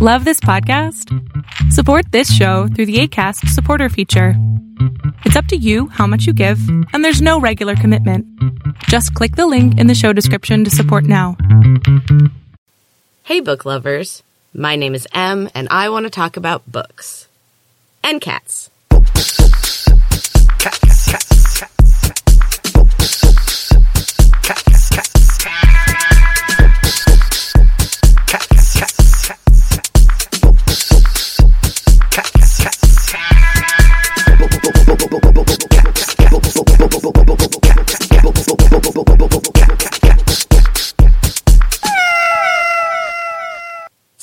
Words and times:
Love 0.00 0.24
this 0.24 0.38
podcast? 0.38 1.12
Support 1.72 2.12
this 2.12 2.32
show 2.32 2.68
through 2.68 2.86
the 2.86 3.00
ACAST 3.00 3.48
supporter 3.48 3.88
feature. 3.88 4.34
It's 5.24 5.34
up 5.34 5.46
to 5.46 5.56
you 5.56 5.88
how 5.88 6.06
much 6.06 6.24
you 6.24 6.32
give, 6.32 6.60
and 6.92 7.04
there's 7.04 7.20
no 7.20 7.40
regular 7.40 7.74
commitment. 7.74 8.24
Just 8.84 9.12
click 9.14 9.34
the 9.34 9.48
link 9.48 9.76
in 9.76 9.88
the 9.88 9.96
show 9.96 10.12
description 10.12 10.62
to 10.62 10.70
support 10.70 11.02
now. 11.02 11.36
Hey, 13.24 13.40
book 13.40 13.64
lovers. 13.64 14.22
My 14.54 14.76
name 14.76 14.94
is 14.94 15.08
Em, 15.12 15.50
and 15.52 15.66
I 15.68 15.88
want 15.88 16.04
to 16.04 16.10
talk 16.10 16.36
about 16.36 16.70
books 16.70 17.26
and 18.04 18.20
cats. 18.20 18.70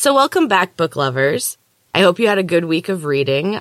So, 0.05 0.13
welcome 0.13 0.47
back, 0.47 0.77
book 0.77 0.95
lovers. 0.95 1.57
I 1.95 2.01
hope 2.01 2.19
you 2.19 2.27
had 2.27 2.37
a 2.37 2.43
good 2.43 2.65
week 2.65 2.89
of 2.89 3.05
reading. 3.05 3.59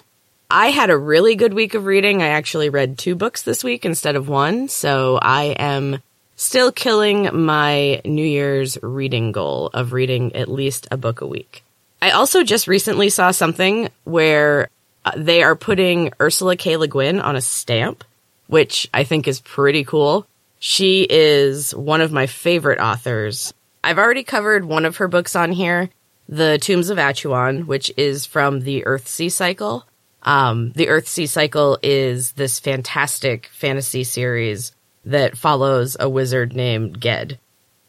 I 0.50 0.66
had 0.66 0.90
a 0.90 0.98
really 0.98 1.36
good 1.36 1.54
week 1.54 1.72
of 1.72 1.86
reading. 1.86 2.22
I 2.22 2.26
actually 2.26 2.68
read 2.68 2.98
two 2.98 3.14
books 3.14 3.40
this 3.40 3.64
week 3.64 3.86
instead 3.86 4.14
of 4.14 4.28
one, 4.28 4.68
so 4.68 5.18
I 5.22 5.56
am 5.58 6.02
still 6.36 6.70
killing 6.70 7.30
my 7.32 8.02
New 8.04 8.26
Year's 8.26 8.76
reading 8.82 9.32
goal 9.32 9.70
of 9.72 9.94
reading 9.94 10.36
at 10.36 10.50
least 10.50 10.86
a 10.90 10.98
book 10.98 11.22
a 11.22 11.26
week. 11.26 11.64
I 12.02 12.10
also 12.10 12.44
just 12.44 12.68
recently 12.68 13.08
saw 13.08 13.30
something 13.30 13.88
where 14.04 14.68
uh, 15.06 15.12
they 15.16 15.42
are 15.42 15.56
putting 15.56 16.12
Ursula 16.20 16.56
K. 16.56 16.76
Le 16.76 16.88
Guin 16.88 17.20
on 17.20 17.36
a 17.36 17.40
stamp, 17.40 18.04
which 18.48 18.86
I 18.92 19.04
think 19.04 19.26
is 19.26 19.40
pretty 19.40 19.84
cool. 19.84 20.26
She 20.58 21.06
is 21.08 21.74
one 21.74 22.02
of 22.02 22.12
my 22.12 22.26
favorite 22.26 22.80
authors. 22.80 23.54
I've 23.82 23.98
already 23.98 24.24
covered 24.24 24.66
one 24.66 24.84
of 24.84 24.98
her 24.98 25.08
books 25.08 25.36
on 25.36 25.50
here, 25.50 25.88
The 26.28 26.58
Tombs 26.58 26.90
of 26.90 26.98
Atuan, 26.98 27.66
which 27.66 27.92
is 27.96 28.26
from 28.26 28.60
the 28.60 28.82
Earthsea 28.86 29.30
cycle. 29.30 29.86
Um, 30.22 30.72
the 30.72 30.86
Earthsea 30.86 31.28
cycle 31.28 31.78
is 31.82 32.32
this 32.32 32.58
fantastic 32.58 33.46
fantasy 33.52 34.04
series 34.04 34.72
that 35.04 35.36
follows 35.36 35.96
a 36.00 36.08
wizard 36.08 36.54
named 36.54 37.00
Ged. 37.00 37.38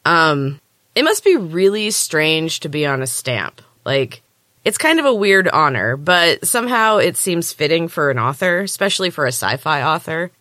Um, 0.03 0.59
it 0.95 1.03
must 1.03 1.23
be 1.23 1.38
really 1.38 1.91
strange 1.91 2.59
to 2.61 2.69
be 2.69 2.86
on 2.86 3.02
a 3.02 3.08
stamp. 3.08 3.61
Like, 3.86 4.22
it's 4.66 4.78
kind 4.78 5.00
of 5.00 5.06
a 5.06 5.13
weird 5.13 5.47
honor, 5.47 5.95
but 5.95 6.45
somehow 6.45 6.97
it 6.97 7.16
seems 7.17 7.53
fitting 7.53 7.88
for 7.88 8.11
an 8.11 8.19
author, 8.19 8.61
especially 8.61 9.11
for 9.11 9.25
a 9.25 9.30
sci 9.30 9.58
fi 9.58 9.83
author. 9.83 10.31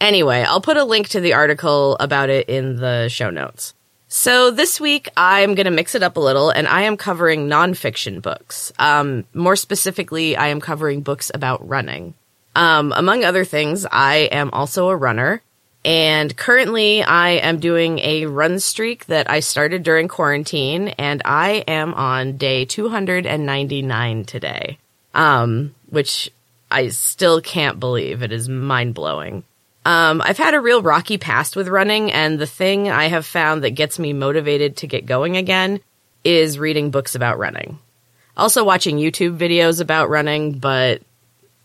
Anyway, 0.00 0.42
I'll 0.42 0.60
put 0.60 0.76
a 0.76 0.84
link 0.84 1.08
to 1.10 1.20
the 1.20 1.34
article 1.34 1.96
about 1.98 2.30
it 2.30 2.48
in 2.48 2.76
the 2.76 3.08
show 3.08 3.30
notes. 3.30 3.74
So 4.16 4.50
this 4.50 4.80
week 4.80 5.10
I'm 5.14 5.54
going 5.54 5.66
to 5.66 5.70
mix 5.70 5.94
it 5.94 6.02
up 6.02 6.16
a 6.16 6.20
little 6.20 6.48
and 6.48 6.66
I 6.66 6.84
am 6.84 6.96
covering 6.96 7.48
nonfiction 7.48 8.22
books. 8.22 8.72
Um, 8.78 9.26
more 9.34 9.56
specifically, 9.56 10.38
I 10.38 10.48
am 10.48 10.58
covering 10.58 11.02
books 11.02 11.30
about 11.34 11.68
running. 11.68 12.14
Um, 12.54 12.94
among 12.96 13.24
other 13.24 13.44
things, 13.44 13.84
I 13.84 14.30
am 14.32 14.48
also 14.54 14.88
a 14.88 14.96
runner 14.96 15.42
and 15.84 16.34
currently 16.34 17.02
I 17.02 17.32
am 17.32 17.60
doing 17.60 17.98
a 17.98 18.24
run 18.24 18.58
streak 18.58 19.04
that 19.04 19.30
I 19.30 19.40
started 19.40 19.82
during 19.82 20.08
quarantine 20.08 20.88
and 20.88 21.20
I 21.26 21.62
am 21.68 21.92
on 21.92 22.38
day 22.38 22.64
299 22.64 24.24
today. 24.24 24.78
Um, 25.12 25.74
which 25.90 26.30
I 26.70 26.88
still 26.88 27.42
can't 27.42 27.78
believe. 27.78 28.22
It 28.22 28.32
is 28.32 28.48
mind 28.48 28.94
blowing. 28.94 29.44
Um, 29.86 30.20
I've 30.20 30.36
had 30.36 30.54
a 30.54 30.60
real 30.60 30.82
rocky 30.82 31.16
past 31.16 31.54
with 31.54 31.68
running, 31.68 32.10
and 32.10 32.40
the 32.40 32.46
thing 32.46 32.90
I 32.90 33.04
have 33.04 33.24
found 33.24 33.62
that 33.62 33.70
gets 33.70 34.00
me 34.00 34.12
motivated 34.12 34.78
to 34.78 34.88
get 34.88 35.06
going 35.06 35.36
again 35.36 35.78
is 36.24 36.58
reading 36.58 36.90
books 36.90 37.14
about 37.14 37.38
running. 37.38 37.78
Also, 38.36 38.64
watching 38.64 38.96
YouTube 38.96 39.38
videos 39.38 39.80
about 39.80 40.10
running, 40.10 40.58
but 40.58 41.02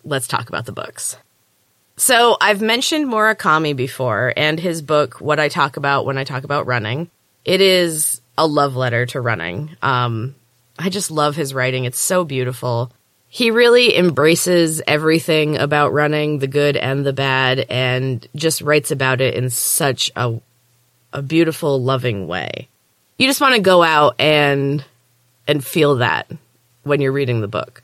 let's 0.03 0.27
talk 0.27 0.49
about 0.49 0.67
the 0.67 0.71
books. 0.71 1.17
So, 1.97 2.37
I've 2.39 2.61
mentioned 2.61 3.07
Murakami 3.07 3.75
before 3.75 4.33
and 4.37 4.59
his 4.59 4.83
book, 4.83 5.19
What 5.19 5.39
I 5.39 5.49
Talk 5.49 5.77
About 5.77 6.05
When 6.05 6.19
I 6.19 6.23
Talk 6.23 6.43
About 6.43 6.67
Running. 6.67 7.09
It 7.43 7.59
is 7.59 8.21
a 8.37 8.45
love 8.45 8.75
letter 8.75 9.07
to 9.07 9.19
running. 9.19 9.75
Um, 9.81 10.35
I 10.77 10.89
just 10.89 11.09
love 11.09 11.35
his 11.35 11.55
writing, 11.55 11.85
it's 11.85 11.99
so 11.99 12.23
beautiful 12.23 12.91
he 13.33 13.49
really 13.49 13.95
embraces 13.97 14.81
everything 14.85 15.57
about 15.57 15.93
running, 15.93 16.39
the 16.39 16.47
good 16.47 16.75
and 16.75 17.05
the 17.05 17.13
bad, 17.13 17.65
and 17.69 18.27
just 18.35 18.59
writes 18.59 18.91
about 18.91 19.21
it 19.21 19.35
in 19.35 19.49
such 19.49 20.11
a 20.17 20.37
a 21.13 21.21
beautiful, 21.21 21.81
loving 21.81 22.27
way. 22.27 22.67
You 23.17 23.27
just 23.27 23.39
want 23.39 23.55
to 23.55 23.61
go 23.61 23.83
out 23.83 24.15
and 24.19 24.83
and 25.47 25.63
feel 25.63 25.95
that 25.95 26.29
when 26.83 26.99
you're 26.99 27.13
reading 27.13 27.39
the 27.39 27.47
book. 27.47 27.81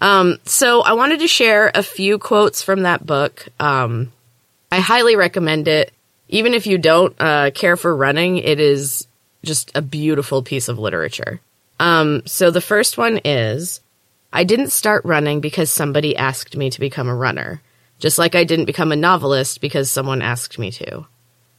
Um, 0.00 0.38
so 0.44 0.80
I 0.80 0.94
wanted 0.94 1.20
to 1.20 1.28
share 1.28 1.70
a 1.74 1.82
few 1.82 2.18
quotes 2.18 2.62
from 2.62 2.84
that 2.84 3.04
book. 3.04 3.48
Um, 3.60 4.14
I 4.72 4.80
highly 4.80 5.14
recommend 5.14 5.68
it. 5.68 5.92
Even 6.30 6.54
if 6.54 6.66
you 6.66 6.78
don't 6.78 7.14
uh, 7.20 7.50
care 7.50 7.76
for 7.76 7.94
running, 7.94 8.38
it 8.38 8.60
is 8.60 9.06
just 9.44 9.72
a 9.74 9.82
beautiful 9.82 10.42
piece 10.42 10.68
of 10.68 10.78
literature. 10.78 11.42
Um, 11.78 12.22
so 12.24 12.50
the 12.50 12.62
first 12.62 12.96
one 12.96 13.20
is 13.22 13.80
I 14.32 14.44
didn't 14.44 14.70
start 14.70 15.04
running 15.04 15.40
because 15.40 15.70
somebody 15.70 16.16
asked 16.16 16.56
me 16.56 16.70
to 16.70 16.80
become 16.80 17.08
a 17.08 17.14
runner, 17.14 17.62
just 17.98 18.18
like 18.18 18.34
I 18.34 18.44
didn't 18.44 18.66
become 18.66 18.92
a 18.92 18.96
novelist 18.96 19.60
because 19.60 19.90
someone 19.90 20.22
asked 20.22 20.58
me 20.58 20.70
to. 20.72 21.06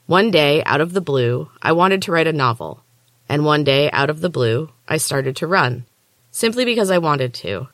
One 0.05 0.31
day, 0.31 0.63
out 0.63 0.81
of 0.81 0.93
the 0.93 1.01
blue, 1.01 1.49
I 1.61 1.71
wanted 1.73 2.03
to 2.03 2.11
write 2.11 2.27
a 2.27 2.33
novel. 2.33 2.83
And 3.27 3.43
one 3.43 3.63
day, 3.63 3.91
out 3.91 4.09
of 4.09 4.21
the 4.21 4.29
blue, 4.29 4.69
I 4.87 4.97
started 4.97 5.35
to 5.37 5.47
run, 5.47 5.85
simply 6.31 6.65
because 6.65 6.91
I 6.91 6.99
wanted 6.99 7.33
to. 7.35 7.67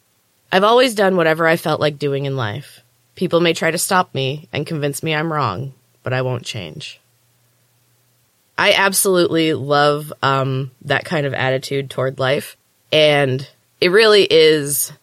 I've 0.51 0.63
always 0.63 0.95
done 0.95 1.15
whatever 1.15 1.47
I 1.47 1.57
felt 1.57 1.79
like 1.81 1.99
doing 1.99 2.25
in 2.25 2.35
life. 2.35 2.81
People 3.15 3.39
may 3.39 3.53
try 3.53 3.71
to 3.71 3.77
stop 3.77 4.13
me 4.15 4.47
and 4.51 4.65
convince 4.65 5.03
me 5.03 5.13
I'm 5.13 5.31
wrong, 5.31 5.73
but 6.01 6.13
I 6.13 6.21
won't 6.21 6.45
change. 6.45 6.99
I 8.57 8.73
absolutely 8.73 9.53
love 9.53 10.13
um, 10.21 10.71
that 10.83 11.05
kind 11.05 11.25
of 11.25 11.33
attitude 11.33 11.89
toward 11.89 12.19
life. 12.19 12.55
And 12.91 13.47
it 13.83 13.89
really 13.89 14.23
is 14.23 14.93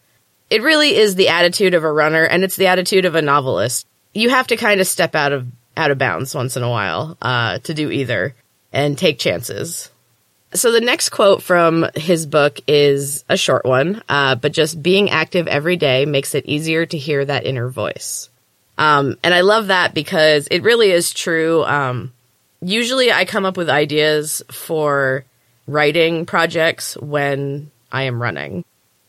it 0.49 0.63
really 0.63 0.95
is 0.95 1.13
the 1.13 1.29
attitude 1.29 1.75
of 1.75 1.83
a 1.83 1.91
runner 1.91 2.23
and 2.23 2.43
it's 2.43 2.55
the 2.55 2.65
attitude 2.65 3.05
of 3.05 3.13
a 3.13 3.21
novelist. 3.21 3.85
You 4.13 4.31
have 4.31 4.47
to 4.47 4.57
kind 4.57 4.81
of 4.81 4.87
step 4.87 5.13
out 5.13 5.33
of 5.33 5.47
out 5.77 5.91
of 5.91 5.99
bounds 5.99 6.33
once 6.33 6.57
in 6.57 6.63
a 6.63 6.69
while 6.69 7.15
uh, 7.21 7.59
to 7.59 7.75
do 7.75 7.91
either 7.91 8.33
and 8.73 8.97
take 8.97 9.19
chances. 9.19 9.91
So 10.53 10.71
the 10.71 10.81
next 10.81 11.09
quote 11.09 11.43
from 11.43 11.85
his 11.95 12.25
book 12.25 12.59
is 12.67 13.23
a 13.29 13.37
short 13.37 13.65
one, 13.65 14.01
uh, 14.09 14.35
but 14.35 14.51
just 14.51 14.81
being 14.81 15.11
active 15.11 15.47
every 15.47 15.77
day 15.77 16.05
makes 16.05 16.33
it 16.33 16.47
easier 16.47 16.85
to 16.87 16.97
hear 16.97 17.23
that 17.23 17.45
inner 17.45 17.69
voice. 17.69 18.29
Um, 18.79 19.15
and 19.23 19.33
I 19.33 19.41
love 19.41 19.67
that 19.67 19.93
because 19.93 20.47
it 20.47 20.63
really 20.63 20.89
is 20.89 21.13
true. 21.13 21.63
Um, 21.63 22.11
usually 22.61 23.11
I 23.11 23.25
come 23.25 23.45
up 23.45 23.55
with 23.55 23.69
ideas 23.69 24.41
for 24.49 25.23
writing 25.67 26.25
projects 26.25 26.97
when 26.97 27.69
I 27.91 28.03
am 28.03 28.21
running 28.21 28.65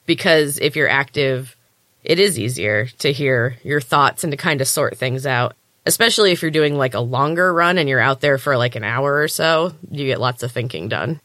because 0.06 0.58
if 0.58 0.76
you're 0.76 0.88
active, 0.88 1.56
it 2.04 2.18
is 2.18 2.38
easier 2.38 2.86
to 2.98 3.12
hear 3.12 3.56
your 3.62 3.80
thoughts 3.80 4.24
and 4.24 4.32
to 4.32 4.36
kind 4.36 4.60
of 4.60 4.68
sort 4.68 4.98
things 4.98 5.26
out. 5.26 5.54
Especially 5.84 6.30
if 6.30 6.42
you're 6.42 6.50
doing 6.50 6.76
like 6.76 6.94
a 6.94 7.00
longer 7.00 7.52
run 7.52 7.76
and 7.76 7.88
you're 7.88 8.00
out 8.00 8.20
there 8.20 8.38
for 8.38 8.56
like 8.56 8.76
an 8.76 8.84
hour 8.84 9.20
or 9.20 9.28
so, 9.28 9.72
you 9.90 10.06
get 10.06 10.20
lots 10.20 10.42
of 10.42 10.52
thinking 10.52 10.88
done. 10.88 11.20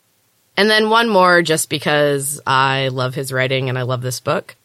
And 0.56 0.70
then 0.70 0.90
one 0.90 1.08
more 1.08 1.44
just 1.44 1.70
because 1.70 2.42
I 2.48 2.88
love 2.88 3.14
his 3.14 3.32
writing 3.32 3.70
and 3.70 3.78
I 3.78 3.84
love 3.84 4.02
this 4.02 4.20
book. 4.20 4.56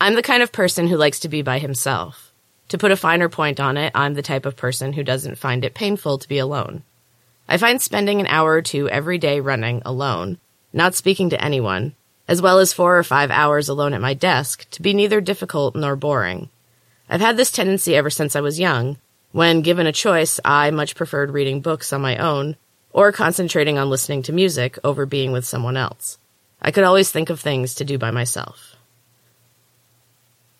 I'm 0.00 0.14
the 0.14 0.22
kind 0.22 0.42
of 0.42 0.52
person 0.52 0.86
who 0.86 0.96
likes 0.96 1.20
to 1.20 1.28
be 1.28 1.40
by 1.40 1.58
himself. 1.58 2.30
To 2.68 2.78
put 2.78 2.90
a 2.90 2.96
finer 2.96 3.30
point 3.30 3.58
on 3.58 3.78
it, 3.78 3.92
I'm 3.94 4.12
the 4.12 4.22
type 4.22 4.44
of 4.44 4.56
person 4.56 4.92
who 4.92 5.02
doesn't 5.02 5.38
find 5.38 5.64
it 5.64 5.72
painful 5.72 6.18
to 6.18 6.28
be 6.28 6.38
alone. 6.38 6.82
I 7.48 7.56
find 7.56 7.80
spending 7.80 8.20
an 8.20 8.26
hour 8.26 8.52
or 8.52 8.62
two 8.62 8.90
every 8.90 9.16
day 9.16 9.40
running 9.40 9.80
alone, 9.86 10.36
not 10.74 10.94
speaking 10.94 11.30
to 11.30 11.42
anyone, 11.42 11.94
as 12.28 12.42
well 12.42 12.58
as 12.58 12.72
four 12.72 12.98
or 12.98 13.02
five 13.02 13.30
hours 13.30 13.68
alone 13.68 13.94
at 13.94 14.00
my 14.00 14.14
desk, 14.14 14.68
to 14.70 14.82
be 14.82 14.92
neither 14.92 15.20
difficult 15.20 15.74
nor 15.74 15.96
boring. 15.96 16.50
I've 17.08 17.22
had 17.22 17.36
this 17.36 17.50
tendency 17.50 17.96
ever 17.96 18.10
since 18.10 18.36
I 18.36 18.42
was 18.42 18.60
young. 18.60 18.98
When 19.32 19.62
given 19.62 19.86
a 19.86 19.92
choice, 19.92 20.38
I 20.44 20.70
much 20.70 20.94
preferred 20.94 21.30
reading 21.30 21.60
books 21.60 21.92
on 21.92 22.02
my 22.02 22.16
own 22.18 22.56
or 22.92 23.12
concentrating 23.12 23.78
on 23.78 23.90
listening 23.90 24.22
to 24.24 24.32
music 24.32 24.78
over 24.84 25.06
being 25.06 25.32
with 25.32 25.46
someone 25.46 25.76
else. 25.76 26.18
I 26.60 26.70
could 26.70 26.84
always 26.84 27.10
think 27.10 27.30
of 27.30 27.40
things 27.40 27.74
to 27.76 27.84
do 27.84 27.98
by 27.98 28.10
myself. 28.10 28.76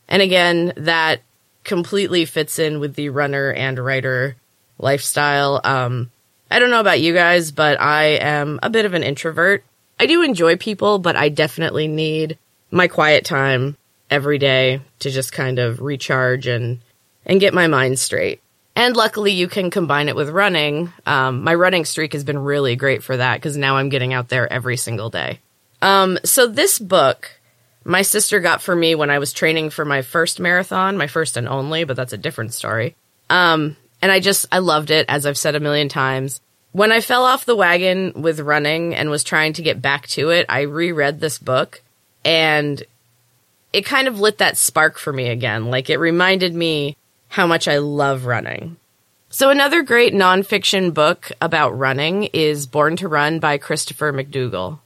And 0.09 0.23
again, 0.23 0.73
that 0.77 1.21
completely 1.65 2.25
fits 2.25 2.59
in 2.59 2.81
with 2.81 2.95
the 2.95 3.11
runner 3.11 3.53
and 3.53 3.79
writer 3.79 4.37
lifestyle. 4.79 5.61
Um, 5.65 6.11
I 6.51 6.59
don't 6.59 6.71
know 6.71 6.81
about 6.81 7.01
you 7.01 7.13
guys, 7.13 7.53
but 7.53 7.81
I 7.81 8.05
am 8.21 8.59
a 8.63 8.71
bit 8.71 8.87
of 8.87 8.95
an 8.95 9.03
introvert 9.03 9.65
I 10.01 10.07
do 10.07 10.23
enjoy 10.23 10.57
people, 10.57 10.99
but 10.99 11.17
I 11.17 11.29
definitely 11.29 11.89
need 11.89 12.39
my 12.71 12.89
quiet 12.89 13.25
time 13.25 13.77
every 14.11 14.39
day 14.39 14.81
to 15.01 15.11
just 15.11 15.33
kind 15.33 15.59
of 15.59 15.81
recharge 15.81 16.47
and 16.47 16.81
and 17.27 17.41
get 17.41 17.53
my 17.53 17.67
mind 17.67 17.99
straight. 17.99 18.41
And 18.75 18.97
luckily, 18.97 19.33
you 19.33 19.49
can 19.49 19.71
combine 19.71 20.09
it 20.09 20.15
with 20.15 20.29
running. 20.31 20.93
Um, 21.05 21.43
my 21.43 21.55
running 21.55 21.85
streak 21.85 22.13
has 22.13 22.25
been 22.25 22.39
really 22.39 22.77
great 22.77 23.03
for 23.03 23.17
that 23.17 23.37
because 23.37 23.57
now 23.57 23.77
I'm 23.77 23.89
getting 23.89 24.13
out 24.13 24.29
there 24.29 24.51
every 24.51 24.77
single 24.77 25.11
day. 25.11 25.41
Um, 25.83 26.19
so 26.25 26.47
this 26.47 26.79
book, 26.79 27.41
my 27.85 28.03
sister 28.03 28.39
got 28.39 28.63
for 28.63 28.75
me 28.75 28.95
when 28.95 29.11
I 29.11 29.19
was 29.19 29.33
training 29.33 29.71
for 29.71 29.85
my 29.85 30.03
first 30.03 30.39
marathon, 30.39 30.97
my 30.97 31.09
first 31.09 31.37
and 31.37 31.49
only, 31.49 31.85
but 31.85 31.97
that's 31.97 32.13
a 32.13 32.19
different 32.19 32.55
story. 32.55 32.95
Um, 33.29 33.77
and 34.01 34.13
I 34.13 34.21
just 34.21 34.47
I 34.53 34.59
loved 34.59 34.91
it, 34.91 35.07
as 35.09 35.27
I've 35.27 35.39
said 35.39 35.57
a 35.57 35.61
million 35.61 35.89
times. 35.89 36.41
When 36.73 36.93
I 36.93 37.01
fell 37.01 37.25
off 37.25 37.47
the 37.47 37.57
wagon 37.57 38.13
with 38.15 38.41
running 38.41 38.95
and 38.95 39.11
was 39.11 39.25
trying 39.25 39.55
to 39.55 39.63
get 39.63 39.83
back 39.83 40.07
to 40.09 40.31
it, 40.31 40.47
I 40.49 40.63
reread 40.63 41.21
this 41.21 41.39
book 41.39 41.83
and 42.25 42.83
it 43.73 43.85
kind 43.85 44.09
of 44.09 44.21
lit 44.21 44.39
that 44.39 44.57
spark 44.57 44.99
for 44.99 45.13
me 45.13 45.29
again. 45.29 45.71
Like 45.71 45.91
it 45.91 45.99
reminded 45.99 46.55
me 46.55 46.97
how 47.29 47.47
much 47.47 47.69
I 47.69 47.79
love 47.79 48.27
running. 48.27 48.77
So, 49.31 49.51
another 49.51 49.83
great 49.83 50.15
nonfiction 50.15 50.95
book 50.95 51.31
about 51.41 51.79
running 51.79 52.25
is 52.33 52.67
Born 52.67 52.97
to 52.97 53.09
Run 53.09 53.41
by 53.41 53.59
Christopher 53.59 54.11
McDougall. 54.11 54.79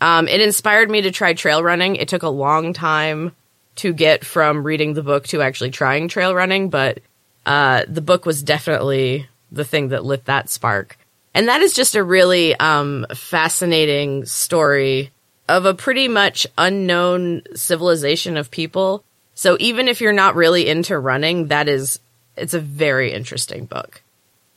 Um, 0.00 0.28
it 0.28 0.40
inspired 0.40 0.88
me 0.88 1.02
to 1.02 1.10
try 1.10 1.34
trail 1.34 1.64
running. 1.64 1.96
It 1.96 2.06
took 2.06 2.22
a 2.22 2.28
long 2.28 2.72
time 2.72 3.34
to 3.76 3.92
get 3.92 4.24
from 4.24 4.62
reading 4.62 4.94
the 4.94 5.02
book 5.02 5.26
to 5.28 5.42
actually 5.42 5.72
trying 5.72 6.06
trail 6.06 6.32
running, 6.32 6.70
but 6.70 7.00
uh, 7.44 7.84
the 7.88 8.00
book 8.00 8.24
was 8.24 8.42
definitely 8.42 9.26
the 9.50 9.64
thing 9.64 9.88
that 9.88 10.04
lit 10.04 10.26
that 10.26 10.48
spark. 10.48 10.96
And 11.38 11.48
that 11.48 11.62
is 11.62 11.72
just 11.72 11.94
a 11.94 12.04
really 12.04 12.54
um, 12.54 13.06
fascinating 13.14 14.26
story 14.26 15.12
of 15.48 15.64
a 15.64 15.72
pretty 15.72 16.08
much 16.08 16.46
unknown 16.58 17.40
civilization 17.54 18.36
of 18.36 18.50
people 18.50 19.02
so 19.38 19.56
even 19.60 19.86
if 19.86 20.00
you're 20.00 20.12
not 20.12 20.34
really 20.34 20.66
into 20.66 20.98
running, 20.98 21.46
that 21.46 21.68
is, 21.68 22.00
it's 22.36 22.54
a 22.54 22.60
very 22.60 23.12
interesting 23.12 23.66
book. 23.66 24.02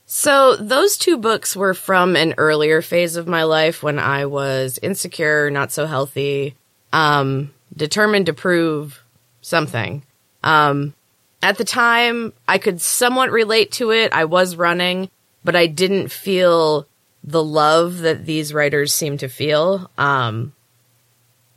So 0.06 0.56
those 0.56 0.98
two 0.98 1.18
books 1.18 1.54
were 1.54 1.72
from 1.72 2.16
an 2.16 2.34
earlier 2.36 2.82
phase 2.82 3.14
of 3.14 3.28
my 3.28 3.44
life 3.44 3.84
when 3.84 4.00
I 4.00 4.26
was 4.26 4.80
insecure, 4.82 5.50
not 5.50 5.70
so 5.70 5.86
healthy, 5.86 6.56
um, 6.92 7.54
determined 7.76 8.26
to 8.26 8.32
prove 8.32 9.00
something. 9.40 10.02
Um, 10.42 10.94
at 11.44 11.58
the 11.58 11.64
time, 11.64 12.32
I 12.48 12.58
could 12.58 12.80
somewhat 12.80 13.30
relate 13.30 13.70
to 13.74 13.92
it. 13.92 14.12
I 14.12 14.24
was 14.24 14.56
running, 14.56 15.10
but 15.44 15.56
I 15.56 15.66
didn't 15.66 16.10
feel 16.10 16.86
the 17.24 17.42
love 17.42 17.98
that 17.98 18.26
these 18.26 18.52
writers 18.52 18.92
seem 18.92 19.16
to 19.18 19.28
feel. 19.28 19.90
Um, 19.98 20.52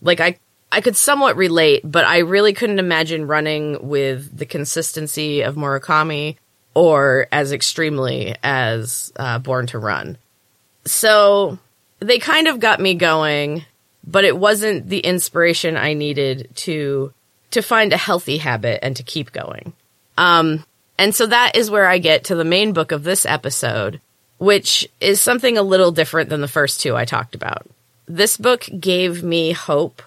like 0.02 0.20
I 0.20 0.38
I 0.72 0.82
could 0.82 0.98
somewhat 0.98 1.38
relate, 1.38 1.82
but 1.84 2.06
I 2.06 2.20
really 2.20 2.54
couldn't 2.54 2.80
imagine 2.80 3.28
running 3.28 3.88
with 3.88 4.38
the 4.38 4.46
consistency 4.46 5.42
of 5.42 5.56
Murakami 5.56 6.36
or 6.74 7.28
as 7.32 7.54
extremely 7.54 8.36
as 8.44 9.14
uh, 9.16 9.40
Born 9.40 9.68
to 9.68 9.80
Run. 9.80 10.18
So 10.86 11.58
they 12.00 12.20
kind 12.20 12.48
of 12.48 12.60
got 12.60 12.82
me 12.82 12.94
going, 12.94 13.66
but 14.06 14.26
it 14.26 14.38
wasn't 14.38 14.90
the 14.90 15.00
inspiration 15.00 15.78
I 15.78 15.94
needed 15.94 16.50
to 16.56 17.14
to 17.52 17.62
find 17.62 17.94
a 17.94 17.98
healthy 17.98 18.38
habit 18.38 18.80
and 18.84 18.98
to 18.98 19.04
keep 19.04 19.32
going. 19.32 19.72
Um, 20.18 20.66
and 20.98 21.14
so 21.14 21.26
that 21.28 21.56
is 21.56 21.70
where 21.70 21.88
I 21.88 21.98
get 21.98 22.26
to 22.26 22.36
the 22.36 22.46
main 22.46 22.74
book 22.74 22.92
of 22.92 23.04
this 23.04 23.26
episode, 23.26 24.00
which 24.38 24.88
is 25.02 25.20
something 25.20 25.58
a 25.58 25.64
little 25.64 25.92
different 25.92 26.30
than 26.30 26.42
the 26.42 26.48
first 26.48 26.82
two 26.82 26.96
I 26.96 27.06
talked 27.06 27.36
about. 27.36 27.68
This 28.08 28.38
book 28.38 28.68
gave 28.80 29.24
me 29.24 29.52
hope 29.52 30.02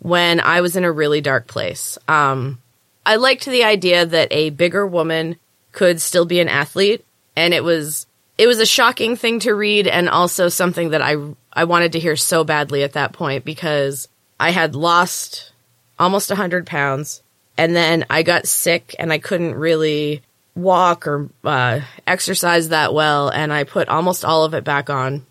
when 0.00 0.40
I 0.40 0.60
was 0.60 0.76
in 0.76 0.84
a 0.84 0.92
really 0.92 1.20
dark 1.20 1.46
place. 1.46 1.96
Um, 2.08 2.60
I 3.06 3.16
liked 3.16 3.44
the 3.44 3.64
idea 3.64 4.04
that 4.04 4.32
a 4.32 4.50
bigger 4.50 4.86
woman 4.86 5.36
could 5.70 6.00
still 6.00 6.24
be 6.24 6.40
an 6.40 6.48
athlete, 6.48 7.04
and 7.36 7.54
it 7.54 7.64
was 7.64 8.06
it 8.38 8.46
was 8.46 8.58
a 8.58 8.66
shocking 8.66 9.16
thing 9.16 9.40
to 9.40 9.54
read, 9.54 9.86
and 9.86 10.08
also 10.08 10.48
something 10.48 10.90
that 10.90 11.02
I 11.02 11.16
I 11.52 11.64
wanted 11.64 11.92
to 11.92 12.00
hear 12.00 12.16
so 12.16 12.42
badly 12.42 12.82
at 12.82 12.94
that 12.94 13.12
point 13.12 13.44
because 13.44 14.08
I 14.40 14.50
had 14.50 14.74
lost 14.74 15.52
almost 15.98 16.30
hundred 16.30 16.66
pounds, 16.66 17.22
and 17.56 17.76
then 17.76 18.04
I 18.10 18.22
got 18.22 18.46
sick, 18.46 18.94
and 18.98 19.12
I 19.12 19.18
couldn't 19.18 19.54
really 19.54 20.22
walk 20.54 21.06
or 21.06 21.28
uh, 21.44 21.80
exercise 22.06 22.68
that 22.68 22.94
well, 22.94 23.28
and 23.28 23.52
I 23.52 23.64
put 23.64 23.88
almost 23.88 24.24
all 24.24 24.44
of 24.44 24.54
it 24.54 24.64
back 24.64 24.90
on, 24.90 25.26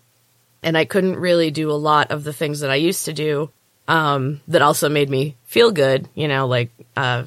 and 0.62 0.76
I 0.76 0.84
couldn't 0.84 1.16
really 1.16 1.50
do 1.50 1.70
a 1.70 1.74
lot 1.74 2.10
of 2.10 2.24
the 2.24 2.32
things 2.32 2.60
that 2.60 2.70
I 2.70 2.76
used 2.76 3.04
to 3.06 3.12
do 3.12 3.50
um, 3.88 4.40
that 4.48 4.62
also 4.62 4.88
made 4.88 5.10
me 5.10 5.36
feel 5.44 5.70
good, 5.70 6.08
you 6.14 6.28
know, 6.28 6.46
like 6.46 6.70
uh, 6.96 7.24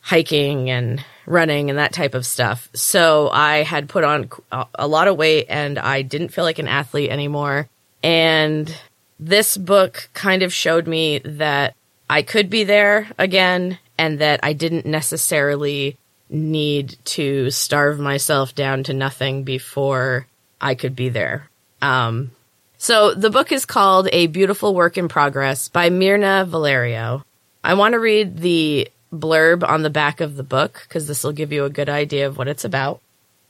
hiking 0.00 0.70
and 0.70 1.04
running 1.26 1.70
and 1.70 1.78
that 1.78 1.92
type 1.92 2.14
of 2.14 2.26
stuff. 2.26 2.68
So 2.74 3.30
I 3.30 3.62
had 3.62 3.88
put 3.88 4.04
on 4.04 4.30
a 4.74 4.86
lot 4.86 5.08
of 5.08 5.16
weight 5.16 5.46
and 5.48 5.78
I 5.78 6.02
didn't 6.02 6.28
feel 6.28 6.44
like 6.44 6.58
an 6.58 6.68
athlete 6.68 7.10
anymore. 7.10 7.68
And 8.02 8.74
this 9.18 9.56
book 9.56 10.10
kind 10.12 10.42
of 10.42 10.52
showed 10.52 10.86
me 10.86 11.20
that 11.20 11.74
I 12.08 12.22
could 12.22 12.50
be 12.50 12.64
there 12.64 13.10
again 13.16 13.78
and 13.96 14.18
that 14.18 14.40
I 14.42 14.52
didn't 14.52 14.84
necessarily 14.84 15.96
need 16.28 16.96
to 17.04 17.50
starve 17.50 17.98
myself 17.98 18.54
down 18.54 18.84
to 18.84 18.94
nothing 18.94 19.44
before 19.44 20.26
I 20.60 20.74
could 20.74 20.96
be 20.96 21.08
there. 21.08 21.48
Um, 21.82 22.30
so 22.78 23.14
the 23.14 23.30
book 23.30 23.52
is 23.52 23.66
called 23.66 24.08
A 24.12 24.26
Beautiful 24.26 24.74
Work 24.74 24.98
in 24.98 25.08
Progress 25.08 25.68
by 25.68 25.90
Mirna 25.90 26.46
Valerio. 26.46 27.24
I 27.62 27.74
want 27.74 27.92
to 27.92 27.98
read 27.98 28.38
the 28.38 28.88
blurb 29.12 29.66
on 29.66 29.82
the 29.82 29.90
back 29.90 30.20
of 30.20 30.36
the 30.36 30.42
book 30.42 30.84
because 30.86 31.06
this 31.06 31.24
will 31.24 31.32
give 31.32 31.52
you 31.52 31.64
a 31.64 31.70
good 31.70 31.88
idea 31.88 32.26
of 32.26 32.36
what 32.36 32.48
it's 32.48 32.64
about. 32.64 33.00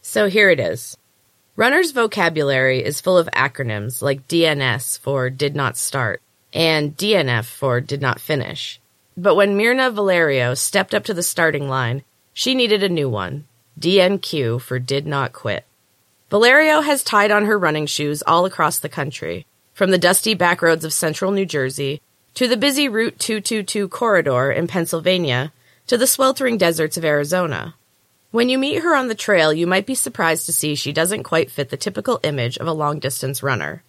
So 0.02 0.28
here 0.28 0.50
it 0.50 0.60
is. 0.60 0.96
Runner's 1.56 1.92
vocabulary 1.92 2.84
is 2.84 3.00
full 3.00 3.16
of 3.16 3.28
acronyms 3.28 4.02
like 4.02 4.28
DNS 4.28 4.98
for 4.98 5.30
did 5.30 5.54
not 5.54 5.76
start 5.76 6.20
and 6.52 6.96
DNF 6.96 7.44
for 7.44 7.80
did 7.80 8.00
not 8.00 8.20
finish. 8.20 8.80
But 9.16 9.34
when 9.34 9.56
Mirna 9.56 9.92
Valerio 9.92 10.54
stepped 10.54 10.94
up 10.94 11.04
to 11.04 11.14
the 11.14 11.22
starting 11.22 11.68
line, 11.68 12.02
she 12.34 12.54
needed 12.54 12.82
a 12.82 12.88
new 12.88 13.08
one 13.08 13.46
DNQ 13.80 14.60
for 14.60 14.78
did 14.78 15.06
not 15.06 15.32
quit. 15.32 15.64
Valerio 16.30 16.80
has 16.80 17.02
tied 17.02 17.30
on 17.30 17.46
her 17.46 17.58
running 17.58 17.86
shoes 17.86 18.22
all 18.26 18.44
across 18.44 18.78
the 18.78 18.88
country, 18.88 19.46
from 19.72 19.90
the 19.90 19.98
dusty 19.98 20.34
backroads 20.34 20.84
of 20.84 20.92
central 20.92 21.30
New 21.30 21.46
Jersey 21.46 22.00
to 22.34 22.48
the 22.48 22.56
busy 22.56 22.88
Route 22.88 23.18
222 23.18 23.88
corridor 23.88 24.50
in 24.50 24.66
Pennsylvania 24.66 25.52
to 25.86 25.96
the 25.96 26.06
sweltering 26.06 26.58
deserts 26.58 26.96
of 26.96 27.04
Arizona. 27.04 27.74
When 28.32 28.48
you 28.48 28.58
meet 28.58 28.82
her 28.82 28.96
on 28.96 29.06
the 29.06 29.14
trail, 29.14 29.52
you 29.52 29.66
might 29.66 29.86
be 29.86 29.94
surprised 29.94 30.46
to 30.46 30.52
see 30.52 30.74
she 30.74 30.92
doesn't 30.92 31.22
quite 31.22 31.52
fit 31.52 31.68
the 31.68 31.76
typical 31.76 32.18
image 32.24 32.56
of 32.58 32.66
a 32.66 32.72
long 32.72 32.98
distance 32.98 33.42
runner. 33.42 33.84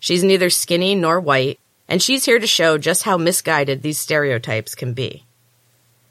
She's 0.00 0.24
neither 0.24 0.50
skinny 0.50 0.96
nor 0.96 1.20
white, 1.20 1.60
and 1.88 2.02
she's 2.02 2.24
here 2.24 2.40
to 2.40 2.46
show 2.46 2.76
just 2.76 3.04
how 3.04 3.16
misguided 3.16 3.82
these 3.82 3.98
stereotypes 3.98 4.74
can 4.74 4.94
be. 4.94 5.24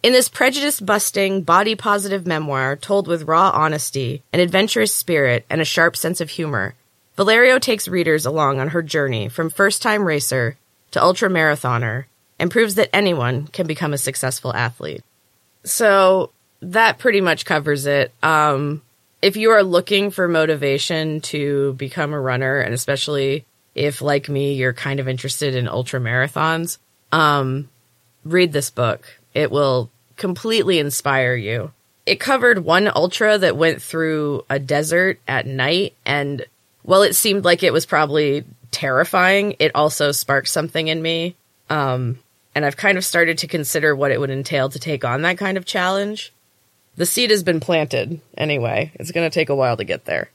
In 0.04 0.12
this 0.12 0.28
prejudice 0.28 0.82
busting, 0.82 1.44
body 1.44 1.76
positive 1.76 2.28
memoir 2.28 2.76
told 2.76 3.08
with 3.08 3.24
raw 3.24 3.52
honesty, 3.52 4.22
an 4.34 4.42
adventurous 4.42 4.94
spirit, 4.94 5.46
and 5.50 5.62
a 5.62 5.66
sharp 5.66 5.96
sense 5.96 6.20
of 6.20 6.30
humor, 6.30 6.76
Valerio 7.16 7.58
takes 7.58 7.88
readers 7.88 8.26
along 8.26 8.60
on 8.60 8.68
her 8.68 8.82
journey 8.82 9.30
from 9.30 9.50
first 9.50 9.82
time 9.82 10.04
racer 10.04 10.58
to 10.92 11.02
ultra 11.02 11.30
marathoner 11.30 12.04
and 12.38 12.52
proves 12.52 12.76
that 12.76 12.94
anyone 12.94 13.48
can 13.48 13.66
become 13.66 13.94
a 13.94 13.98
successful 13.98 14.54
athlete. 14.54 15.06
So 15.64 16.32
that 16.60 17.00
pretty 17.00 17.22
much 17.22 17.46
covers 17.46 17.86
it. 17.86 18.12
Um, 18.22 18.82
if 19.22 19.38
you 19.38 19.52
are 19.52 19.64
looking 19.64 20.12
for 20.12 20.28
motivation 20.28 21.22
to 21.22 21.76
become 21.76 22.12
a 22.12 22.20
runner, 22.20 22.60
and 22.60 22.74
especially 22.74 23.46
if, 23.74 24.02
like 24.02 24.28
me, 24.28 24.56
you're 24.56 24.74
kind 24.74 25.00
of 25.00 25.08
interested 25.08 25.56
in 25.56 25.70
ultra 25.70 26.02
marathons, 26.02 26.78
um, 27.14 27.70
read 28.26 28.52
this 28.52 28.70
book. 28.70 29.20
It 29.34 29.50
will 29.50 29.90
completely 30.18 30.80
inspire 30.80 31.36
you. 31.36 31.72
It 32.06 32.20
covered 32.20 32.60
one 32.60 32.92
ultra 32.94 33.38
that 33.38 33.58
went 33.58 33.82
through 33.82 34.46
a 34.50 34.60
desert 34.60 35.20
at 35.28 35.48
night, 35.48 35.94
and 36.06 36.46
while 36.84 37.02
it 37.02 37.16
seemed 37.16 37.46
like 37.46 37.64
it 37.64 37.74
was 37.74 37.86
probably 37.86 38.44
terrifying, 38.72 39.56
it 39.60 39.72
also 39.74 40.12
sparked 40.12 40.50
something 40.50 40.88
in 40.88 41.02
me. 41.02 41.36
Um, 41.70 42.20
and 42.56 42.66
I've 42.66 42.78
kind 42.78 42.98
of 42.98 43.06
started 43.06 43.38
to 43.40 43.48
consider 43.48 43.96
what 43.96 44.12
it 44.12 44.20
would 44.20 44.30
entail 44.30 44.70
to 44.70 44.80
take 44.80 45.06
on 45.06 45.22
that 45.22 45.38
kind 45.38 45.58
of 45.58 45.66
challenge. 45.66 46.34
The 46.96 47.06
seed 47.06 47.32
has 47.32 47.42
been 47.42 47.60
planted 47.60 48.20
anyway. 48.38 48.92
It's 48.96 49.12
going 49.12 49.30
to 49.30 49.34
take 49.34 49.50
a 49.50 49.56
while 49.56 49.78
to 49.78 49.84
get 49.84 50.06
there. 50.06 50.30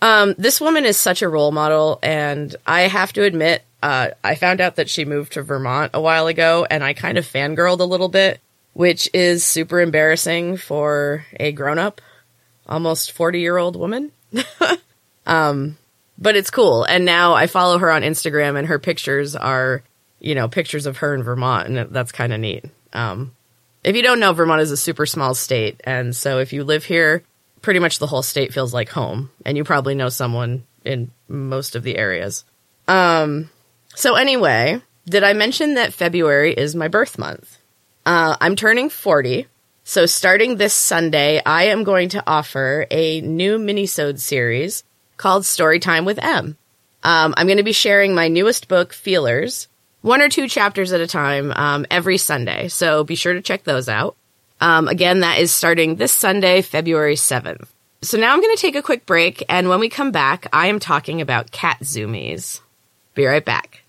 Um, 0.00 0.34
this 0.38 0.60
woman 0.60 0.84
is 0.84 0.96
such 0.96 1.22
a 1.22 1.28
role 1.28 1.50
model, 1.50 1.98
and 2.02 2.54
I 2.66 2.82
have 2.82 3.12
to 3.14 3.24
admit, 3.24 3.62
uh, 3.82 4.10
I 4.22 4.36
found 4.36 4.60
out 4.60 4.76
that 4.76 4.88
she 4.88 5.04
moved 5.04 5.32
to 5.32 5.42
Vermont 5.42 5.90
a 5.94 6.00
while 6.00 6.28
ago, 6.28 6.66
and 6.70 6.84
I 6.84 6.92
kind 6.92 7.18
of 7.18 7.26
fangirled 7.26 7.80
a 7.80 7.84
little 7.84 8.08
bit 8.08 8.40
which 8.72 9.08
is 9.12 9.44
super 9.44 9.80
embarrassing 9.80 10.56
for 10.56 11.24
a 11.38 11.52
grown 11.52 11.78
up, 11.78 12.00
almost 12.66 13.12
40 13.12 13.40
year 13.40 13.56
old 13.56 13.76
woman. 13.76 14.12
um, 15.26 15.76
but 16.18 16.36
it's 16.36 16.50
cool. 16.50 16.84
And 16.84 17.04
now 17.04 17.34
I 17.34 17.46
follow 17.46 17.78
her 17.78 17.90
on 17.90 18.02
Instagram 18.02 18.58
and 18.58 18.68
her 18.68 18.78
pictures 18.78 19.36
are 19.36 19.82
you 20.20 20.34
know, 20.34 20.48
pictures 20.48 20.86
of 20.86 20.98
her 20.98 21.14
in 21.14 21.22
Vermont, 21.22 21.68
and 21.68 21.94
that's 21.94 22.12
kind 22.12 22.32
of 22.32 22.40
neat. 22.40 22.64
Um, 22.92 23.34
if 23.84 23.94
you 23.94 24.02
don't 24.02 24.20
know, 24.20 24.32
Vermont 24.32 24.60
is 24.60 24.70
a 24.70 24.76
super 24.76 25.06
small 25.06 25.34
state, 25.34 25.80
and 25.84 26.14
so 26.14 26.38
if 26.38 26.52
you 26.52 26.64
live 26.64 26.84
here, 26.84 27.22
pretty 27.62 27.80
much 27.80 27.98
the 27.98 28.06
whole 28.06 28.22
state 28.22 28.52
feels 28.52 28.74
like 28.74 28.88
home, 28.88 29.30
and 29.44 29.56
you 29.56 29.64
probably 29.64 29.94
know 29.94 30.08
someone 30.08 30.64
in 30.84 31.10
most 31.28 31.76
of 31.76 31.82
the 31.82 31.96
areas. 31.96 32.44
Um, 32.88 33.50
so 33.94 34.14
anyway, 34.14 34.80
did 35.06 35.22
I 35.22 35.32
mention 35.32 35.74
that 35.74 35.92
February 35.92 36.52
is 36.52 36.74
my 36.74 36.88
birth 36.88 37.18
month? 37.18 37.57
Uh, 38.08 38.34
I'm 38.40 38.56
turning 38.56 38.88
40. 38.88 39.46
So 39.84 40.06
starting 40.06 40.56
this 40.56 40.72
Sunday, 40.72 41.42
I 41.44 41.64
am 41.64 41.84
going 41.84 42.08
to 42.10 42.24
offer 42.26 42.86
a 42.90 43.20
new 43.20 43.58
minisode 43.58 44.18
series 44.18 44.82
called 45.18 45.42
Storytime 45.42 46.06
with 46.06 46.18
Em. 46.18 46.56
Um, 47.04 47.34
I'm 47.36 47.46
going 47.46 47.58
to 47.58 47.62
be 47.62 47.72
sharing 47.72 48.14
my 48.14 48.28
newest 48.28 48.66
book, 48.66 48.94
Feelers, 48.94 49.68
one 50.00 50.22
or 50.22 50.30
two 50.30 50.48
chapters 50.48 50.94
at 50.94 51.02
a 51.02 51.06
time 51.06 51.52
um, 51.54 51.84
every 51.90 52.16
Sunday. 52.16 52.68
So 52.68 53.04
be 53.04 53.14
sure 53.14 53.34
to 53.34 53.42
check 53.42 53.64
those 53.64 53.90
out. 53.90 54.16
Um, 54.58 54.88
again, 54.88 55.20
that 55.20 55.38
is 55.38 55.52
starting 55.52 55.96
this 55.96 56.12
Sunday, 56.12 56.62
February 56.62 57.16
7th. 57.16 57.68
So 58.00 58.16
now 58.16 58.32
I'm 58.32 58.40
going 58.40 58.56
to 58.56 58.62
take 58.62 58.74
a 58.74 58.80
quick 58.80 59.04
break, 59.04 59.44
and 59.50 59.68
when 59.68 59.80
we 59.80 59.90
come 59.90 60.12
back, 60.12 60.46
I 60.50 60.68
am 60.68 60.80
talking 60.80 61.20
about 61.20 61.50
cat 61.50 61.80
zoomies. 61.82 62.62
Be 63.14 63.26
right 63.26 63.44
back. 63.44 63.82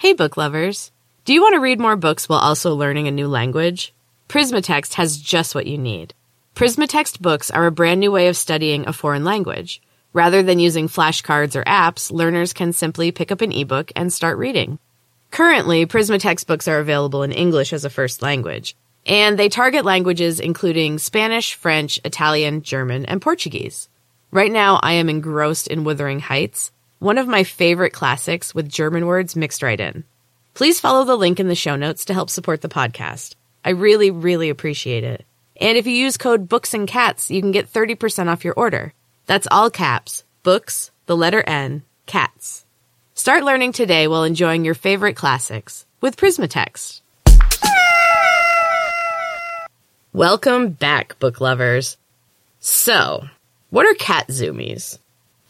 Hey, 0.00 0.12
book 0.12 0.36
lovers. 0.36 0.92
Do 1.24 1.32
you 1.32 1.42
want 1.42 1.54
to 1.54 1.60
read 1.60 1.80
more 1.80 1.96
books 1.96 2.28
while 2.28 2.38
also 2.38 2.72
learning 2.72 3.08
a 3.08 3.10
new 3.10 3.26
language? 3.26 3.92
Prismatext 4.28 4.94
has 4.94 5.18
just 5.18 5.56
what 5.56 5.66
you 5.66 5.76
need. 5.76 6.14
Prismatext 6.54 7.18
books 7.20 7.50
are 7.50 7.66
a 7.66 7.72
brand 7.72 7.98
new 7.98 8.12
way 8.12 8.28
of 8.28 8.36
studying 8.36 8.86
a 8.86 8.92
foreign 8.92 9.24
language. 9.24 9.82
Rather 10.12 10.40
than 10.44 10.60
using 10.60 10.86
flashcards 10.86 11.56
or 11.56 11.64
apps, 11.64 12.12
learners 12.12 12.52
can 12.52 12.72
simply 12.72 13.10
pick 13.10 13.32
up 13.32 13.40
an 13.40 13.50
ebook 13.50 13.90
and 13.96 14.12
start 14.12 14.38
reading. 14.38 14.78
Currently, 15.32 15.86
Prismatext 15.86 16.46
books 16.46 16.68
are 16.68 16.78
available 16.78 17.24
in 17.24 17.32
English 17.32 17.72
as 17.72 17.84
a 17.84 17.90
first 17.90 18.22
language, 18.22 18.76
and 19.04 19.36
they 19.36 19.48
target 19.48 19.84
languages 19.84 20.38
including 20.38 20.98
Spanish, 20.98 21.54
French, 21.54 21.98
Italian, 22.04 22.62
German, 22.62 23.04
and 23.04 23.20
Portuguese. 23.20 23.88
Right 24.30 24.52
now, 24.52 24.78
I 24.80 24.92
am 24.92 25.08
engrossed 25.08 25.66
in 25.66 25.82
Wuthering 25.82 26.20
Heights, 26.20 26.70
one 26.98 27.18
of 27.18 27.28
my 27.28 27.44
favorite 27.44 27.92
classics 27.92 28.54
with 28.54 28.68
German 28.68 29.06
words 29.06 29.36
mixed 29.36 29.62
right 29.62 29.78
in. 29.78 30.04
Please 30.54 30.80
follow 30.80 31.04
the 31.04 31.16
link 31.16 31.38
in 31.38 31.46
the 31.46 31.54
show 31.54 31.76
notes 31.76 32.06
to 32.06 32.14
help 32.14 32.28
support 32.28 32.60
the 32.60 32.68
podcast. 32.68 33.36
I 33.64 33.70
really, 33.70 34.10
really 34.10 34.50
appreciate 34.50 35.04
it. 35.04 35.24
And 35.60 35.78
if 35.78 35.86
you 35.86 35.92
use 35.92 36.16
code 36.16 36.48
Books 36.48 36.74
and 36.74 36.88
Cats, 36.88 37.30
you 37.30 37.40
can 37.40 37.52
get 37.52 37.72
30% 37.72 38.28
off 38.28 38.44
your 38.44 38.54
order. 38.54 38.92
That's 39.26 39.46
all 39.50 39.70
caps. 39.70 40.24
Books, 40.42 40.90
the 41.06 41.16
letter 41.16 41.42
N, 41.46 41.82
cats. 42.06 42.64
Start 43.14 43.44
learning 43.44 43.72
today 43.72 44.08
while 44.08 44.24
enjoying 44.24 44.64
your 44.64 44.74
favorite 44.74 45.14
classics 45.14 45.86
with 46.00 46.16
Prismatext. 46.16 47.00
Welcome 50.12 50.70
back, 50.70 51.18
book 51.18 51.40
lovers. 51.40 51.96
So, 52.60 53.28
what 53.70 53.86
are 53.86 53.94
cat 53.94 54.28
zoomies? 54.28 54.98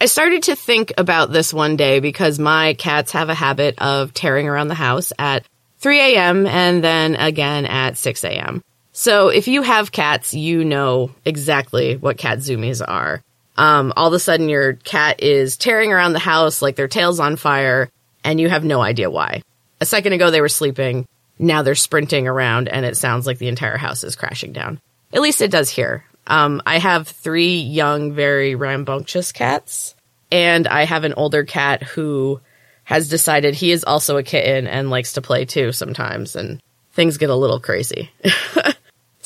I 0.00 0.07
started 0.07 0.45
to 0.45 0.57
think 0.57 0.93
about 0.97 1.33
this 1.33 1.52
one 1.52 1.76
day 1.76 2.00
because 2.00 2.38
my 2.38 2.75
cats 2.75 3.12
have 3.12 3.28
a 3.28 3.35
habit 3.35 3.78
of 3.78 4.14
tearing 4.14 4.49
around 4.49 4.69
the 4.69 4.75
house 4.75 5.12
at 5.19 5.45
3 5.78 6.00
a.m. 6.00 6.47
and 6.47 6.83
then 6.83 7.17
again 7.17 7.67
at 7.67 7.97
6 7.97 8.25
a.m. 8.25 8.62
So 8.93 9.28
if 9.28 9.49
you 9.49 9.62
have 9.62 9.93
cats, 9.93 10.35
you 10.35 10.64
know 10.64 11.11
exactly 11.25 11.97
what 11.97 12.19
cat 12.19 12.38
zoomies 12.38 12.83
are 12.87 13.23
um, 13.59 13.93
all 13.97 14.07
of 14.07 14.12
a 14.12 14.21
sudden 14.21 14.49
your 14.49 14.75
cat 14.75 15.21
is 15.21 15.57
tearing 15.57 15.93
around 15.93 16.12
the 16.12 16.21
house 16.21 16.62
like 16.62 16.76
their 16.76 16.88
tail's 16.88 17.19
on 17.19 17.35
fire 17.37 17.90
and 18.23 18.40
you 18.40 18.49
have 18.49 18.64
no 18.64 18.81
idea 18.81 19.11
why. 19.11 19.43
A 19.81 19.87
second 19.87 20.12
ago 20.12 20.31
they 20.31 20.40
were 20.40 20.49
sleeping. 20.49 21.07
Now 21.40 21.62
they're 21.62 21.75
sprinting 21.75 22.28
around 22.28 22.69
and 22.69 22.87
it 22.87 22.97
sounds 22.97 23.26
like 23.26 23.38
the 23.38 23.49
entire 23.49 23.76
house 23.76 24.05
is 24.05 24.17
crashing 24.17 24.52
down. 24.52 24.81
At 25.12 25.21
least 25.21 25.43
it 25.43 25.50
does 25.50 25.71
here. 25.71 26.05
Um, 26.28 26.62
I 26.66 26.78
have 26.78 27.08
three 27.08 27.56
young, 27.56 28.12
very 28.12 28.54
rambunctious 28.54 29.32
cats 29.32 29.94
and 30.30 30.68
I 30.68 30.85
have 30.85 31.04
an 31.04 31.14
older 31.14 31.44
cat 31.44 31.82
who 31.82 32.40
has 32.85 33.08
decided 33.08 33.54
he 33.54 33.73
is 33.73 33.85
also 33.85 34.16
a 34.16 34.23
kitten 34.23 34.66
and 34.66 34.90
likes 34.90 35.14
to 35.14 35.23
play 35.23 35.44
too 35.44 35.73
sometimes 35.73 36.37
and 36.37 36.61
things 36.92 37.18
get 37.18 37.30
a 37.30 37.35
little 37.35 37.61
crazy. 37.61 38.11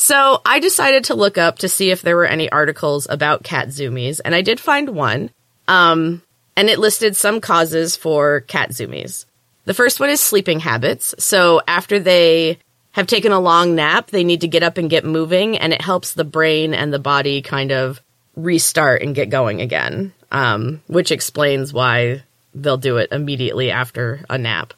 So 0.03 0.41
I 0.45 0.59
decided 0.59 1.05
to 1.05 1.15
look 1.15 1.39
up 1.39 1.61
to 1.61 1.69
see 1.69 1.93
if 1.93 2.03
there 2.03 2.17
were 2.17 2.27
any 2.27 2.51
articles 2.51 3.07
about 3.09 3.45
cat 3.45 3.69
zoomies, 3.69 4.21
and 4.25 4.35
I 4.35 4.43
did 4.43 4.59
find 4.59 4.89
one. 4.89 5.31
Um, 5.69 6.23
and 6.57 6.69
it 6.69 6.81
listed 6.81 7.15
some 7.15 7.41
causes 7.41 7.95
for 7.95 8.41
cat 8.41 8.71
zoomies. 8.71 9.27
The 9.65 9.75
first 9.75 10.01
one 10.01 10.11
is 10.11 10.21
sleeping 10.21 10.59
habits. 10.59 11.15
So 11.21 11.63
after 11.69 12.01
they 12.01 12.59
have 12.93 13.07
taken 13.07 13.33
a 13.33 13.41
long 13.41 13.75
nap, 13.75 14.11
they 14.11 14.25
need 14.25 14.43
to 14.43 14.49
get 14.49 14.63
up 14.63 14.79
and 14.79 14.91
get 14.91 15.05
moving, 15.05 15.59
and 15.59 15.73
it 15.73 15.83
helps 15.83 16.13
the 16.13 16.25
brain 16.25 16.75
and 16.75 16.93
the 16.93 16.99
body 16.99 17.43
kind 17.43 17.73
of 17.73 18.01
restart 18.37 19.03
and 19.03 19.15
get 19.15 19.31
going 19.31 19.61
again, 19.61 20.13
um, 20.31 20.83
which 20.87 21.11
explains 21.11 21.73
why 21.73 22.23
they'll 22.55 22.77
do 22.77 22.99
it 22.99 23.13
immediately 23.13 23.71
after 23.71 24.25
a 24.29 24.39
nap. 24.39 24.75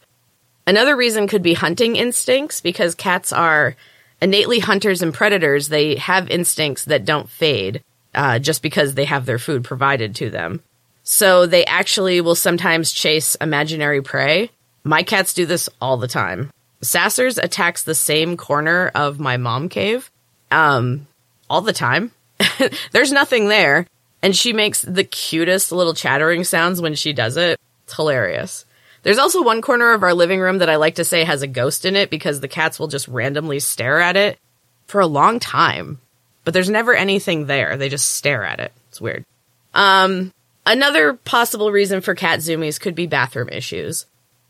Another 0.67 0.97
reason 0.97 1.29
could 1.29 1.43
be 1.43 1.55
hunting 1.55 1.97
instincts 1.97 2.61
because 2.61 2.95
cats 2.95 3.33
are 3.33 3.77
innately 4.23 4.61
hunters 4.61 5.03
and 5.03 5.13
predators, 5.13 5.69
they 5.69 5.97
have 5.97 6.31
instincts 6.31 6.87
that 6.87 7.05
don't 7.05 7.29
fade 7.29 7.83
uh, 8.15 8.39
just 8.39 8.63
because 8.63 8.95
they 8.95 9.05
have 9.05 9.27
their 9.27 9.39
food 9.39 9.65
provided 9.65 10.15
to 10.17 10.31
them. 10.31 10.63
So 11.03 11.47
they 11.47 11.67
actually 11.67 12.21
will 12.23 12.35
sometimes 12.35 12.93
chase 12.93 13.35
imaginary 13.35 14.01
prey. 14.01 14.51
My 14.85 15.03
cats 15.03 15.35
do 15.35 15.45
this 15.45 15.69
all 15.81 15.99
the 15.99 16.09
time. 16.09 16.51
Sassers 16.85 17.43
attacks 17.43 17.83
the 17.83 17.95
same 17.95 18.37
corner 18.37 18.91
of 18.95 19.19
my 19.19 19.37
mom 19.37 19.69
cave 19.69 20.11
um, 20.51 21.07
all 21.51 21.61
the 21.61 21.73
time. 21.73 22.13
There's 22.93 23.13
nothing 23.13 23.49
there. 23.49 23.87
And 24.23 24.35
she 24.35 24.53
makes 24.53 24.81
the 24.81 25.05
cutest 25.05 25.71
little 25.71 25.93
chattering 25.93 26.45
sounds 26.45 26.81
when 26.81 26.95
she 26.95 27.13
does 27.13 27.37
it. 27.37 27.61
It's 27.85 27.95
hilarious. 27.95 28.65
There's 29.03 29.19
also 29.19 29.43
one 29.43 29.61
corner 29.61 29.93
of 29.93 30.03
our 30.03 30.15
living 30.15 30.41
room 30.41 30.59
that 30.59 30.71
I 30.71 30.77
like 30.77 30.95
to 30.95 31.05
say 31.05 31.25
has 31.25 31.43
a 31.43 31.47
ghost 31.47 31.85
in 31.85 31.95
it 31.95 32.09
because 32.09 32.41
the 32.41 32.49
cats 32.49 32.79
will 32.79 32.89
just 32.89 33.07
randomly 33.07 33.61
stare 33.61 34.01
at 34.01 34.17
it 34.17 34.39
for 34.87 35.01
a 35.01 35.07
long 35.07 35.41
time. 35.41 36.01
But 36.45 36.55
there's 36.55 36.71
never 36.71 36.95
anything 36.95 37.47
there. 37.47 37.77
They 37.77 37.91
just 37.91 38.15
stare 38.15 38.45
at 38.45 38.61
it. 38.61 38.73
It's 38.89 39.01
weird. 39.01 39.27
Um, 39.75 40.33
another 40.65 41.13
possible 41.13 41.71
reason 41.71 42.01
for 42.01 42.15
cat 42.15 42.41
zoomies 42.41 42.81
could 42.81 42.95
be 42.95 43.07
bathroom 43.07 43.51
issues. 43.51 44.07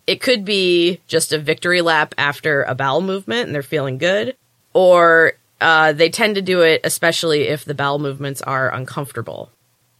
It 0.06 0.20
could 0.20 0.44
be 0.44 1.00
just 1.06 1.32
a 1.32 1.38
victory 1.38 1.80
lap 1.80 2.14
after 2.18 2.62
a 2.62 2.74
bowel 2.74 3.00
movement 3.00 3.46
and 3.46 3.54
they're 3.54 3.62
feeling 3.62 3.98
good, 3.98 4.36
or 4.72 5.32
uh, 5.60 5.92
they 5.92 6.10
tend 6.10 6.34
to 6.34 6.42
do 6.42 6.60
it 6.62 6.82
especially 6.84 7.48
if 7.48 7.64
the 7.64 7.74
bowel 7.74 7.98
movements 7.98 8.42
are 8.42 8.72
uncomfortable. 8.72 9.50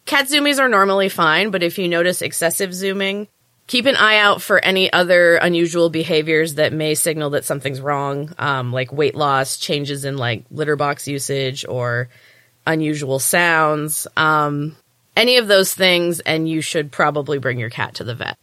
Cat 0.05 0.27
zoomies 0.27 0.61
are 0.61 0.69
normally 0.69 1.09
fine, 1.09 1.51
but 1.51 1.63
if 1.63 1.79
you 1.79 1.89
notice 1.89 2.21
excessive 2.21 2.75
zooming, 2.75 3.29
keep 3.67 3.87
an 3.87 3.97
eye 3.97 4.19
out 4.19 4.43
for 4.43 4.63
any 4.63 4.93
other 4.93 5.37
unusual 5.37 5.89
behaviors 5.89 6.57
that 6.57 6.73
may 6.73 6.95
signal 6.95 7.31
that 7.31 7.47
something's 7.47 7.81
wrong, 7.81 8.35
um, 8.39 8.73
like 8.73 8.93
weight 8.93 9.15
loss, 9.15 9.57
changes 9.57 10.05
in 10.05 10.19
like 10.19 10.45
litter 10.51 10.77
box 10.77 11.09
usage, 11.09 11.65
or 11.67 12.09
unusual 12.67 13.19
sounds. 13.19 14.07
Um, 14.17 14.77
any 15.17 15.39
of 15.39 15.49
those 15.49 15.73
things, 15.73 16.21
and 16.21 16.49
you 16.49 16.61
should 16.61 16.93
probably 16.93 17.39
bring 17.39 17.59
your 17.59 17.71
cat 17.71 17.95
to 17.95 18.05
the 18.05 18.15
vet. 18.15 18.37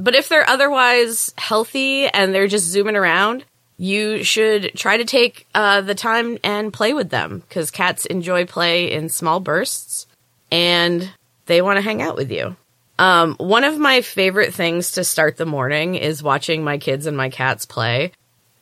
But 0.00 0.14
if 0.14 0.30
they're 0.30 0.48
otherwise 0.48 1.34
healthy 1.36 2.06
and 2.06 2.34
they're 2.34 2.48
just 2.48 2.64
zooming 2.64 2.96
around, 2.96 3.44
you 3.76 4.24
should 4.24 4.72
try 4.74 4.96
to 4.96 5.04
take 5.04 5.46
uh, 5.54 5.82
the 5.82 5.94
time 5.94 6.38
and 6.42 6.72
play 6.72 6.94
with 6.94 7.10
them 7.10 7.40
because 7.40 7.70
cats 7.70 8.06
enjoy 8.06 8.46
play 8.46 8.90
in 8.90 9.10
small 9.10 9.40
bursts 9.40 10.06
and 10.50 11.10
they 11.46 11.60
want 11.60 11.76
to 11.76 11.82
hang 11.82 12.00
out 12.00 12.16
with 12.16 12.32
you. 12.32 12.56
Um, 12.98 13.34
one 13.36 13.64
of 13.64 13.78
my 13.78 14.00
favorite 14.00 14.54
things 14.54 14.92
to 14.92 15.04
start 15.04 15.36
the 15.36 15.46
morning 15.46 15.96
is 15.96 16.22
watching 16.22 16.64
my 16.64 16.78
kids 16.78 17.06
and 17.06 17.16
my 17.16 17.28
cats 17.28 17.66
play. 17.66 18.12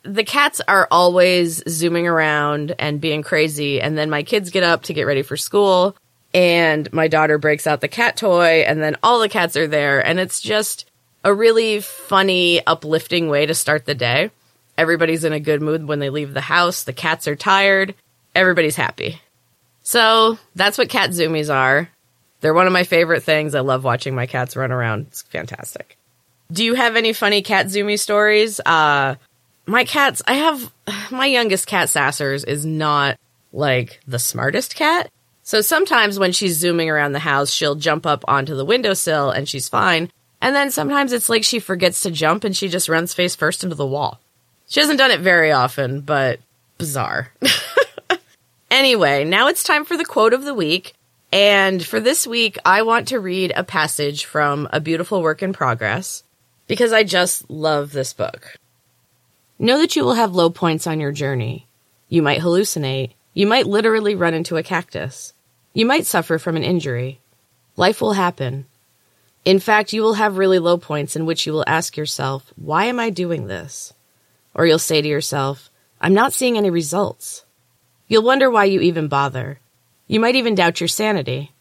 The 0.03 0.23
cats 0.23 0.61
are 0.67 0.87
always 0.91 1.63
zooming 1.69 2.07
around 2.07 2.73
and 2.79 3.01
being 3.01 3.21
crazy, 3.21 3.81
and 3.81 3.97
then 3.97 4.09
my 4.09 4.23
kids 4.23 4.49
get 4.49 4.63
up 4.63 4.83
to 4.83 4.93
get 4.93 5.03
ready 5.03 5.23
for 5.23 5.35
school, 5.35 5.97
and 6.33 6.91
my 6.93 7.09
daughter 7.09 7.37
breaks 7.37 7.67
out 7.67 7.81
the 7.81 7.89
cat 7.89 8.15
toy, 8.15 8.63
and 8.65 8.81
then 8.81 8.95
all 9.03 9.19
the 9.19 9.27
cats 9.27 9.57
are 9.57 9.67
there, 9.67 9.99
and 10.05 10.21
it's 10.21 10.39
just 10.39 10.88
a 11.23 11.33
really 11.33 11.81
funny, 11.81 12.65
uplifting 12.65 13.29
way 13.29 13.45
to 13.45 13.53
start 13.53 13.85
the 13.85 13.95
day. 13.95 14.31
Everybody's 14.77 15.23
in 15.23 15.33
a 15.33 15.39
good 15.39 15.61
mood 15.61 15.87
when 15.87 15.99
they 15.99 16.09
leave 16.09 16.33
the 16.33 16.41
house. 16.41 16.83
The 16.83 16.93
cats 16.93 17.27
are 17.27 17.35
tired. 17.35 17.95
Everybody's 18.33 18.75
happy. 18.75 19.19
So 19.83 20.37
that's 20.55 20.77
what 20.77 20.89
cat 20.89 21.09
zoomies 21.09 21.53
are. 21.53 21.89
They're 22.41 22.53
one 22.53 22.67
of 22.67 22.73
my 22.73 22.83
favorite 22.83 23.23
things. 23.23 23.55
I 23.55 23.59
love 23.59 23.83
watching 23.83 24.15
my 24.15 24.25
cats 24.25 24.55
run 24.55 24.71
around. 24.71 25.07
It's 25.07 25.23
fantastic. 25.23 25.97
Do 26.51 26.63
you 26.63 26.75
have 26.75 26.95
any 26.95 27.13
funny 27.13 27.41
cat 27.41 27.67
zoomy 27.67 27.99
stories? 27.99 28.59
Uh, 28.65 29.15
my 29.65 29.83
cats, 29.83 30.21
I 30.25 30.35
have, 30.35 30.71
my 31.11 31.25
youngest 31.25 31.67
cat, 31.67 31.89
Sassers, 31.89 32.47
is 32.47 32.65
not 32.65 33.17
like 33.51 33.99
the 34.07 34.19
smartest 34.19 34.75
cat. 34.75 35.11
So 35.43 35.61
sometimes 35.61 36.19
when 36.19 36.31
she's 36.31 36.57
zooming 36.57 36.89
around 36.89 37.11
the 37.11 37.19
house, 37.19 37.51
she'll 37.51 37.75
jump 37.75 38.05
up 38.05 38.23
onto 38.27 38.55
the 38.55 38.65
windowsill 38.65 39.31
and 39.31 39.49
she's 39.49 39.67
fine. 39.67 40.11
And 40.41 40.55
then 40.55 40.71
sometimes 40.71 41.11
it's 41.11 41.29
like 41.29 41.43
she 41.43 41.59
forgets 41.59 42.01
to 42.01 42.11
jump 42.11 42.43
and 42.43 42.55
she 42.55 42.69
just 42.69 42.89
runs 42.89 43.13
face 43.13 43.35
first 43.35 43.63
into 43.63 43.75
the 43.75 43.85
wall. 43.85 44.19
She 44.67 44.79
hasn't 44.79 44.99
done 44.99 45.11
it 45.11 45.19
very 45.19 45.51
often, 45.51 46.01
but 46.01 46.39
bizarre. 46.77 47.31
anyway, 48.71 49.25
now 49.25 49.47
it's 49.47 49.63
time 49.63 49.83
for 49.83 49.97
the 49.97 50.05
quote 50.05 50.33
of 50.33 50.43
the 50.45 50.53
week. 50.53 50.93
And 51.31 51.85
for 51.85 51.99
this 51.99 52.25
week, 52.25 52.57
I 52.65 52.81
want 52.81 53.09
to 53.09 53.19
read 53.19 53.51
a 53.55 53.63
passage 53.63 54.25
from 54.25 54.67
A 54.71 54.79
Beautiful 54.79 55.21
Work 55.21 55.43
in 55.43 55.53
Progress 55.53 56.23
because 56.67 56.93
I 56.93 57.03
just 57.03 57.49
love 57.49 57.91
this 57.91 58.13
book. 58.13 58.55
Know 59.59 59.79
that 59.79 59.95
you 59.95 60.05
will 60.05 60.13
have 60.13 60.33
low 60.33 60.49
points 60.49 60.87
on 60.87 60.99
your 60.99 61.11
journey. 61.11 61.67
You 62.07 62.21
might 62.21 62.39
hallucinate. 62.39 63.11
You 63.33 63.45
might 63.45 63.67
literally 63.67 64.15
run 64.15 64.33
into 64.33 64.57
a 64.57 64.63
cactus. 64.63 65.33
You 65.73 65.85
might 65.85 66.05
suffer 66.05 66.39
from 66.39 66.55
an 66.55 66.63
injury. 66.63 67.19
Life 67.75 68.01
will 68.01 68.13
happen. 68.13 68.65
In 69.45 69.59
fact, 69.59 69.93
you 69.93 70.01
will 70.01 70.13
have 70.13 70.37
really 70.37 70.59
low 70.59 70.77
points 70.77 71.15
in 71.15 71.25
which 71.25 71.45
you 71.45 71.53
will 71.53 71.63
ask 71.65 71.95
yourself, 71.95 72.53
why 72.55 72.85
am 72.85 72.99
I 72.99 73.09
doing 73.09 73.47
this? 73.47 73.93
Or 74.53 74.65
you'll 74.65 74.79
say 74.79 75.01
to 75.01 75.07
yourself, 75.07 75.69
I'm 76.01 76.13
not 76.13 76.33
seeing 76.33 76.57
any 76.57 76.69
results. 76.69 77.45
You'll 78.07 78.23
wonder 78.23 78.49
why 78.49 78.65
you 78.65 78.81
even 78.81 79.07
bother. 79.07 79.59
You 80.07 80.19
might 80.19 80.35
even 80.35 80.55
doubt 80.55 80.81
your 80.81 80.87
sanity. 80.87 81.51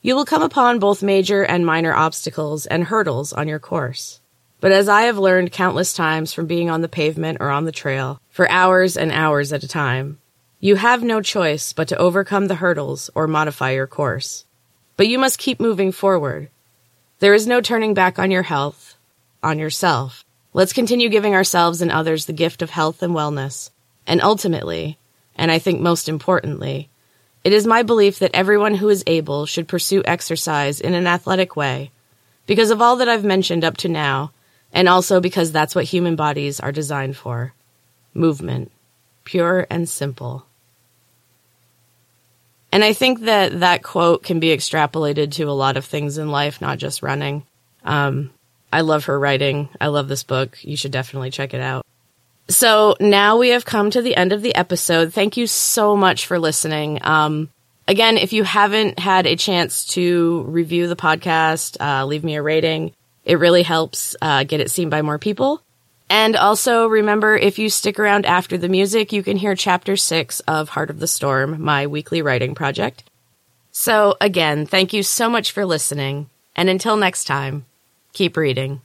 You 0.00 0.14
will 0.14 0.24
come 0.24 0.42
upon 0.42 0.78
both 0.78 1.02
major 1.02 1.42
and 1.44 1.64
minor 1.64 1.94
obstacles 1.94 2.66
and 2.66 2.84
hurdles 2.84 3.32
on 3.32 3.48
your 3.48 3.58
course. 3.58 4.20
But 4.60 4.70
as 4.70 4.88
I 4.88 5.02
have 5.02 5.18
learned 5.18 5.50
countless 5.50 5.92
times 5.92 6.32
from 6.32 6.46
being 6.46 6.70
on 6.70 6.82
the 6.82 6.88
pavement 6.88 7.38
or 7.40 7.50
on 7.50 7.64
the 7.64 7.72
trail, 7.72 8.20
for 8.28 8.48
hours 8.48 8.96
and 8.96 9.10
hours 9.10 9.52
at 9.52 9.64
a 9.64 9.68
time, 9.68 10.18
you 10.60 10.76
have 10.76 11.02
no 11.02 11.20
choice 11.20 11.72
but 11.72 11.88
to 11.88 11.96
overcome 11.96 12.46
the 12.46 12.54
hurdles 12.54 13.10
or 13.16 13.26
modify 13.26 13.72
your 13.72 13.88
course. 13.88 14.44
But 14.96 15.08
you 15.08 15.18
must 15.18 15.38
keep 15.40 15.58
moving 15.58 15.90
forward. 15.90 16.48
There 17.22 17.34
is 17.34 17.46
no 17.46 17.60
turning 17.60 17.94
back 17.94 18.18
on 18.18 18.32
your 18.32 18.42
health, 18.42 18.96
on 19.44 19.60
yourself. 19.60 20.24
Let's 20.52 20.72
continue 20.72 21.08
giving 21.08 21.36
ourselves 21.36 21.80
and 21.80 21.88
others 21.88 22.26
the 22.26 22.32
gift 22.32 22.62
of 22.62 22.70
health 22.70 23.00
and 23.00 23.14
wellness. 23.14 23.70
And 24.08 24.20
ultimately, 24.20 24.98
and 25.36 25.52
I 25.52 25.60
think 25.60 25.80
most 25.80 26.08
importantly, 26.08 26.88
it 27.44 27.52
is 27.52 27.64
my 27.64 27.84
belief 27.84 28.18
that 28.18 28.34
everyone 28.34 28.74
who 28.74 28.88
is 28.88 29.04
able 29.06 29.46
should 29.46 29.68
pursue 29.68 30.02
exercise 30.04 30.80
in 30.80 30.94
an 30.94 31.06
athletic 31.06 31.54
way 31.54 31.92
because 32.46 32.72
of 32.72 32.82
all 32.82 32.96
that 32.96 33.08
I've 33.08 33.22
mentioned 33.22 33.62
up 33.62 33.76
to 33.76 33.88
now, 33.88 34.32
and 34.72 34.88
also 34.88 35.20
because 35.20 35.52
that's 35.52 35.76
what 35.76 35.84
human 35.84 36.16
bodies 36.16 36.58
are 36.58 36.72
designed 36.72 37.16
for 37.16 37.54
movement, 38.14 38.72
pure 39.22 39.64
and 39.70 39.88
simple. 39.88 40.44
And 42.72 42.82
I 42.82 42.94
think 42.94 43.20
that 43.20 43.60
that 43.60 43.82
quote 43.82 44.22
can 44.22 44.40
be 44.40 44.48
extrapolated 44.48 45.32
to 45.32 45.44
a 45.44 45.52
lot 45.52 45.76
of 45.76 45.84
things 45.84 46.16
in 46.16 46.30
life, 46.30 46.60
not 46.60 46.78
just 46.78 47.02
running. 47.02 47.44
Um, 47.84 48.30
I 48.72 48.80
love 48.80 49.04
her 49.04 49.18
writing. 49.18 49.68
I 49.78 49.88
love 49.88 50.08
this 50.08 50.24
book. 50.24 50.56
You 50.62 50.76
should 50.76 50.90
definitely 50.90 51.30
check 51.30 51.52
it 51.52 51.60
out. 51.60 51.84
So 52.48 52.96
now 52.98 53.36
we 53.36 53.50
have 53.50 53.66
come 53.66 53.90
to 53.90 54.02
the 54.02 54.16
end 54.16 54.32
of 54.32 54.42
the 54.42 54.54
episode. 54.54 55.12
Thank 55.12 55.36
you 55.36 55.46
so 55.46 55.96
much 55.96 56.26
for 56.26 56.38
listening. 56.38 56.98
Um, 57.02 57.50
again, 57.86 58.16
if 58.16 58.32
you 58.32 58.42
haven't 58.42 58.98
had 58.98 59.26
a 59.26 59.36
chance 59.36 59.84
to 59.88 60.42
review 60.48 60.88
the 60.88 60.96
podcast, 60.96 61.76
uh, 61.78 62.06
leave 62.06 62.24
me 62.24 62.36
a 62.36 62.42
rating. 62.42 62.94
It 63.24 63.38
really 63.38 63.62
helps 63.62 64.16
uh, 64.20 64.44
get 64.44 64.60
it 64.60 64.70
seen 64.70 64.88
by 64.88 65.02
more 65.02 65.18
people. 65.18 65.62
And 66.08 66.36
also 66.36 66.86
remember, 66.86 67.36
if 67.36 67.58
you 67.58 67.70
stick 67.70 67.98
around 67.98 68.26
after 68.26 68.58
the 68.58 68.68
music, 68.68 69.12
you 69.12 69.22
can 69.22 69.36
hear 69.36 69.54
chapter 69.54 69.96
six 69.96 70.40
of 70.40 70.68
Heart 70.70 70.90
of 70.90 71.00
the 71.00 71.06
Storm, 71.06 71.62
my 71.62 71.86
weekly 71.86 72.20
writing 72.20 72.54
project. 72.54 73.04
So 73.70 74.16
again, 74.20 74.66
thank 74.66 74.92
you 74.92 75.02
so 75.02 75.30
much 75.30 75.52
for 75.52 75.64
listening. 75.64 76.28
And 76.54 76.68
until 76.68 76.96
next 76.96 77.24
time, 77.24 77.64
keep 78.12 78.36
reading. 78.36 78.82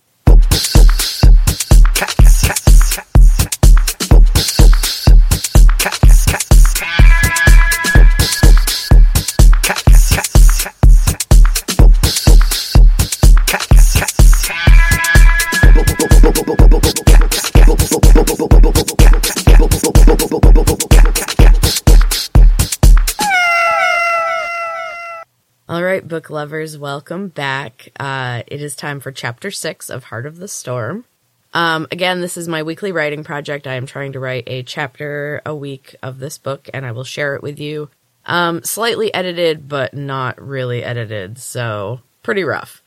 Book 26.17 26.31
lovers, 26.31 26.79
welcome 26.79 27.27
back. 27.27 27.89
Uh, 27.99 28.41
it 28.47 28.59
is 28.59 28.75
time 28.75 28.99
for 28.99 29.11
chapter 29.11 29.51
six 29.51 29.87
of 29.87 30.05
Heart 30.05 30.25
of 30.25 30.37
the 30.37 30.47
Storm. 30.47 31.05
Um, 31.53 31.85
again, 31.91 32.21
this 32.21 32.37
is 32.37 32.47
my 32.47 32.63
weekly 32.63 32.91
writing 32.91 33.23
project. 33.23 33.67
I 33.67 33.75
am 33.75 33.85
trying 33.85 34.13
to 34.13 34.19
write 34.19 34.45
a 34.47 34.63
chapter 34.63 35.43
a 35.45 35.55
week 35.55 35.95
of 36.01 36.17
this 36.17 36.39
book, 36.39 36.71
and 36.73 36.87
I 36.87 36.91
will 36.91 37.03
share 37.03 37.35
it 37.35 37.43
with 37.43 37.59
you. 37.59 37.91
Um, 38.25 38.63
slightly 38.63 39.13
edited, 39.13 39.69
but 39.69 39.93
not 39.93 40.41
really 40.41 40.83
edited, 40.83 41.37
so 41.37 42.01
pretty 42.23 42.43
rough. 42.43 42.81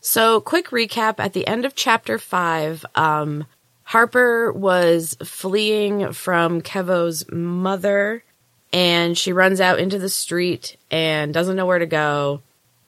So, 0.00 0.40
quick 0.40 0.70
recap 0.70 1.20
at 1.20 1.34
the 1.34 1.46
end 1.46 1.64
of 1.64 1.76
chapter 1.76 2.18
five, 2.18 2.84
um, 2.96 3.46
Harper 3.84 4.52
was 4.52 5.16
fleeing 5.22 6.12
from 6.14 6.62
Kevo's 6.62 7.30
mother 7.30 8.24
and 8.72 9.16
she 9.16 9.32
runs 9.32 9.60
out 9.60 9.78
into 9.78 10.00
the 10.00 10.08
street 10.08 10.76
and 10.90 11.32
doesn't 11.32 11.56
know 11.56 11.66
where 11.66 11.78
to 11.78 11.86
go. 11.86 12.42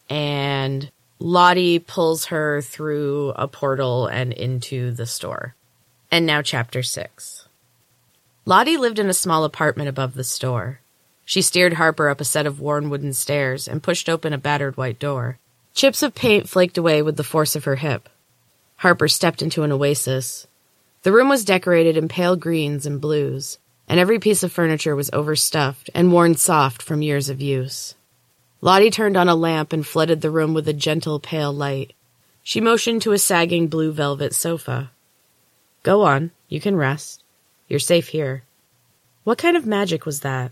And 0.09 0.91
Lottie 1.19 1.79
pulls 1.79 2.27
her 2.27 2.61
through 2.61 3.31
a 3.37 3.49
portal 3.49 4.07
and 4.07 4.33
into 4.33 4.93
the 4.93 5.07
store. 5.07 5.55
And 6.11 6.27
now, 6.27 6.43
chapter 6.43 6.83
six. 6.83 7.49
Lottie 8.45 8.77
lived 8.77 8.99
in 8.99 9.09
a 9.09 9.15
small 9.15 9.45
apartment 9.45 9.89
above 9.89 10.15
the 10.15 10.25
store. 10.25 10.81
She 11.25 11.41
steered 11.41 11.75
Harper 11.75 12.09
up 12.09 12.21
a 12.21 12.25
set 12.25 12.47
of 12.47 12.61
worn 12.61 12.91
wooden 12.91 13.15
stairs 13.15 13.67
and 13.67 13.83
pushed 13.83 14.09
open 14.09 14.33
a 14.33 14.39
battered 14.39 14.77
white 14.77 14.99
door. 14.99 15.39
Chips 15.73 16.03
of 16.03 16.15
paint 16.15 16.49
flaked 16.49 16.77
away 16.77 17.03
with 17.03 17.17
the 17.17 17.25
force 17.25 17.57
of 17.57 17.65
her 17.65 17.77
hip. 17.77 18.09
Harper 18.77 19.09
stepped 19.09 19.41
into 19.41 19.63
an 19.63 19.73
oasis. 19.73 20.47
The 21.03 21.13
room 21.13 21.29
was 21.29 21.45
decorated 21.45 21.97
in 21.97 22.09
pale 22.09 22.37
greens 22.37 22.85
and 22.87 23.01
blues 23.01 23.59
and 23.89 24.01
every 24.01 24.19
piece 24.19 24.43
of 24.43 24.53
furniture 24.53 24.97
was 24.97 25.11
overstuffed 25.13 25.91
and 25.95 26.13
worn 26.13 26.35
soft 26.35 26.83
from 26.83 27.03
years 27.03 27.29
of 27.29 27.41
use. 27.41 27.95
Lottie 28.65 28.89
turned 28.89 29.19
on 29.19 29.29
a 29.29 29.35
lamp 29.35 29.75
and 29.75 29.87
flooded 29.87 30.23
the 30.23 30.31
room 30.31 30.55
with 30.55 30.67
a 30.67 30.73
gentle, 30.73 31.21
pale 31.21 31.53
light. 31.53 31.93
She 32.43 32.63
motioned 32.63 33.03
to 33.03 33.13
a 33.13 33.19
sagging 33.19 33.69
blue 33.69 33.93
velvet 33.93 34.35
sofa. 34.35 34.91
Go 35.83 36.01
on, 36.01 36.31
you 36.49 36.63
can 36.63 36.75
rest. 36.75 37.23
You're 37.69 37.79
safe 37.79 38.09
here. 38.09 38.45
What 39.23 39.37
kind 39.37 39.55
of 39.55 39.67
magic 39.67 40.07
was 40.07 40.21
that? 40.21 40.51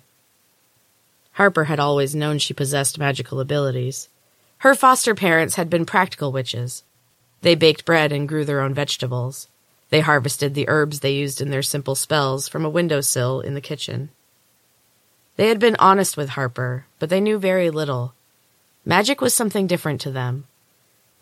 Harper 1.33 1.65
had 1.65 1.81
always 1.81 2.15
known 2.15 2.37
she 2.37 2.53
possessed 2.53 2.99
magical 2.99 3.41
abilities. 3.41 4.11
Her 4.59 4.75
foster 4.75 5.15
parents 5.15 5.55
had 5.55 5.71
been 5.71 5.87
practical 5.87 6.33
witches. 6.33 6.85
They 7.41 7.55
baked 7.55 7.87
bread 7.87 8.13
and 8.13 8.29
grew 8.29 8.45
their 8.45 8.61
own 8.61 8.75
vegetables. 8.75 9.49
They 9.89 10.01
harvested 10.01 10.53
the 10.53 10.69
herbs 10.69 11.01
they 11.01 11.15
used 11.15 11.41
in 11.41 11.49
their 11.49 11.63
simple 11.63 11.95
spells 11.95 12.47
from 12.47 12.67
a 12.67 12.71
windowsill 12.71 13.41
in 13.41 13.55
the 13.55 13.63
kitchen. 13.63 14.11
They 15.37 15.49
had 15.49 15.59
been 15.59 15.77
honest 15.79 16.17
with 16.17 16.31
Harper, 16.31 16.87
but 16.99 17.09
they 17.09 17.21
knew 17.21 17.39
very 17.39 17.71
little. 17.71 18.15
Magic 18.85 19.21
was 19.21 19.35
something 19.35 19.67
different 19.67 20.01
to 20.03 20.11
them. 20.11 20.45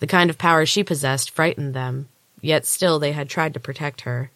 The 0.00 0.06
kind 0.06 0.30
of 0.30 0.38
power 0.38 0.66
she 0.66 0.82
possessed 0.82 1.30
frightened 1.30 1.74
them, 1.74 2.08
yet 2.40 2.66
still 2.66 2.98
they 2.98 3.12
had 3.12 3.28
tried 3.28 3.54
to 3.54 3.60
protect 3.60 4.02
her. 4.02 4.30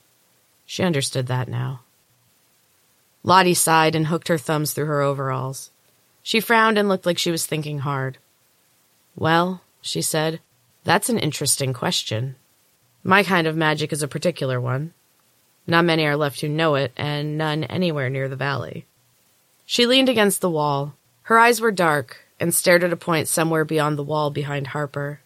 She 0.66 0.82
understood 0.82 1.26
that 1.26 1.48
now. 1.48 1.80
Lottie 3.22 3.54
sighed 3.54 3.94
and 3.94 4.08
hooked 4.08 4.28
her 4.28 4.38
thumbs 4.38 4.72
through 4.72 4.86
her 4.86 5.00
overalls. 5.00 5.70
She 6.22 6.40
frowned 6.40 6.78
and 6.78 6.88
looked 6.88 7.06
like 7.06 7.18
she 7.18 7.30
was 7.30 7.46
thinking 7.46 7.80
hard. 7.80 8.18
Well, 9.16 9.62
she 9.80 10.02
said, 10.02 10.40
that's 10.84 11.08
an 11.08 11.18
interesting 11.18 11.72
question. 11.72 12.36
My 13.02 13.22
kind 13.22 13.46
of 13.46 13.56
magic 13.56 13.92
is 13.92 14.02
a 14.02 14.08
particular 14.08 14.60
one. 14.60 14.92
Not 15.66 15.86
many 15.86 16.04
are 16.04 16.16
left 16.16 16.40
who 16.42 16.48
know 16.48 16.74
it, 16.74 16.92
and 16.96 17.38
none 17.38 17.64
anywhere 17.64 18.10
near 18.10 18.28
the 18.28 18.36
valley. 18.36 18.86
She 19.66 19.86
leaned 19.86 20.08
against 20.08 20.40
the 20.40 20.50
wall. 20.50 20.94
Her 21.22 21.38
eyes 21.38 21.60
were 21.60 21.72
dark 21.72 22.18
and 22.38 22.54
stared 22.54 22.84
at 22.84 22.92
a 22.92 22.96
point 22.96 23.28
somewhere 23.28 23.64
beyond 23.64 23.96
the 23.96 24.02
wall 24.02 24.30
behind 24.30 24.68
Harper. 24.68 25.20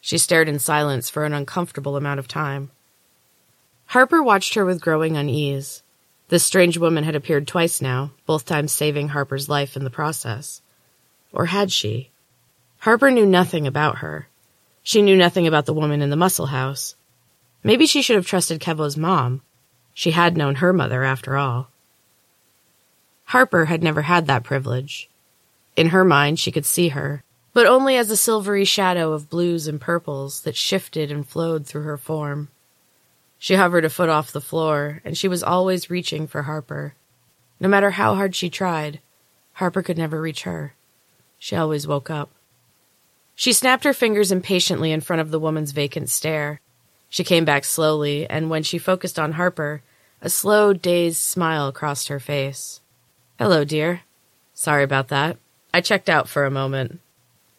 She 0.00 0.18
stared 0.18 0.48
in 0.48 0.58
silence 0.58 1.10
for 1.10 1.24
an 1.24 1.32
uncomfortable 1.32 1.96
amount 1.96 2.20
of 2.20 2.28
time. 2.28 2.70
Harper 3.86 4.22
watched 4.22 4.54
her 4.54 4.64
with 4.64 4.80
growing 4.80 5.16
unease. 5.16 5.82
This 6.28 6.44
strange 6.44 6.78
woman 6.78 7.04
had 7.04 7.14
appeared 7.14 7.46
twice 7.46 7.80
now, 7.80 8.12
both 8.26 8.44
times 8.44 8.72
saving 8.72 9.08
Harper's 9.08 9.48
life 9.48 9.76
in 9.76 9.84
the 9.84 9.90
process. 9.90 10.62
Or 11.32 11.46
had 11.46 11.72
she? 11.72 12.10
Harper 12.78 13.10
knew 13.10 13.26
nothing 13.26 13.66
about 13.66 13.98
her. 13.98 14.28
She 14.82 15.02
knew 15.02 15.16
nothing 15.16 15.46
about 15.46 15.66
the 15.66 15.74
woman 15.74 16.02
in 16.02 16.10
the 16.10 16.16
muscle 16.16 16.46
house. 16.46 16.96
Maybe 17.62 17.86
she 17.86 18.02
should 18.02 18.16
have 18.16 18.26
trusted 18.26 18.60
Kevo's 18.60 18.96
mom. 18.96 19.42
She 19.94 20.10
had 20.10 20.36
known 20.36 20.56
her 20.56 20.72
mother, 20.72 21.02
after 21.02 21.36
all. 21.36 21.70
Harper 23.34 23.64
had 23.64 23.82
never 23.82 24.02
had 24.02 24.28
that 24.28 24.44
privilege. 24.44 25.10
In 25.74 25.88
her 25.88 26.04
mind, 26.04 26.38
she 26.38 26.52
could 26.52 26.64
see 26.64 26.90
her, 26.90 27.24
but 27.52 27.66
only 27.66 27.96
as 27.96 28.08
a 28.08 28.16
silvery 28.16 28.64
shadow 28.64 29.12
of 29.12 29.28
blues 29.28 29.66
and 29.66 29.80
purples 29.80 30.42
that 30.42 30.54
shifted 30.54 31.10
and 31.10 31.26
flowed 31.26 31.66
through 31.66 31.82
her 31.82 31.96
form. 31.98 32.46
She 33.36 33.56
hovered 33.56 33.84
a 33.84 33.90
foot 33.90 34.08
off 34.08 34.30
the 34.30 34.40
floor, 34.40 35.02
and 35.04 35.18
she 35.18 35.26
was 35.26 35.42
always 35.42 35.90
reaching 35.90 36.28
for 36.28 36.42
Harper. 36.42 36.94
No 37.58 37.68
matter 37.68 37.90
how 37.90 38.14
hard 38.14 38.36
she 38.36 38.48
tried, 38.48 39.00
Harper 39.54 39.82
could 39.82 39.98
never 39.98 40.20
reach 40.20 40.44
her. 40.44 40.74
She 41.36 41.56
always 41.56 41.88
woke 41.88 42.10
up. 42.10 42.30
She 43.34 43.52
snapped 43.52 43.82
her 43.82 43.92
fingers 43.92 44.30
impatiently 44.30 44.92
in 44.92 45.00
front 45.00 45.22
of 45.22 45.32
the 45.32 45.40
woman's 45.40 45.72
vacant 45.72 46.08
stare. 46.08 46.60
She 47.08 47.24
came 47.24 47.44
back 47.44 47.64
slowly, 47.64 48.30
and 48.30 48.48
when 48.48 48.62
she 48.62 48.78
focused 48.78 49.18
on 49.18 49.32
Harper, 49.32 49.82
a 50.22 50.30
slow, 50.30 50.72
dazed 50.72 51.16
smile 51.16 51.72
crossed 51.72 52.06
her 52.06 52.20
face. 52.20 52.80
Hello, 53.38 53.64
dear. 53.64 54.02
Sorry 54.52 54.84
about 54.84 55.08
that. 55.08 55.38
I 55.72 55.80
checked 55.80 56.08
out 56.08 56.28
for 56.28 56.44
a 56.44 56.50
moment. 56.50 57.00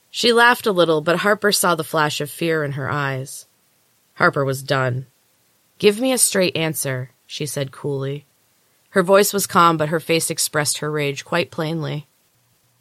She 0.10 0.32
laughed 0.32 0.66
a 0.66 0.72
little, 0.72 1.02
but 1.02 1.18
Harper 1.18 1.52
saw 1.52 1.76
the 1.76 1.84
flash 1.84 2.22
of 2.22 2.32
fear 2.32 2.64
in 2.64 2.74
her 2.74 2.90
eyes. 2.90 3.46
Harper 4.14 4.46
was 4.46 4.64
done. 4.64 5.08
Give 5.78 6.00
me 6.00 6.14
a 6.14 6.18
straight 6.18 6.56
answer, 6.56 7.12
she 7.28 7.46
said 7.46 7.74
coolly. 7.74 8.26
Her 8.92 9.04
voice 9.04 9.34
was 9.34 9.46
calm, 9.46 9.76
but 9.76 9.90
her 9.90 10.00
face 10.00 10.30
expressed 10.30 10.78
her 10.78 10.90
rage 10.90 11.26
quite 11.26 11.52
plainly. 11.52 12.08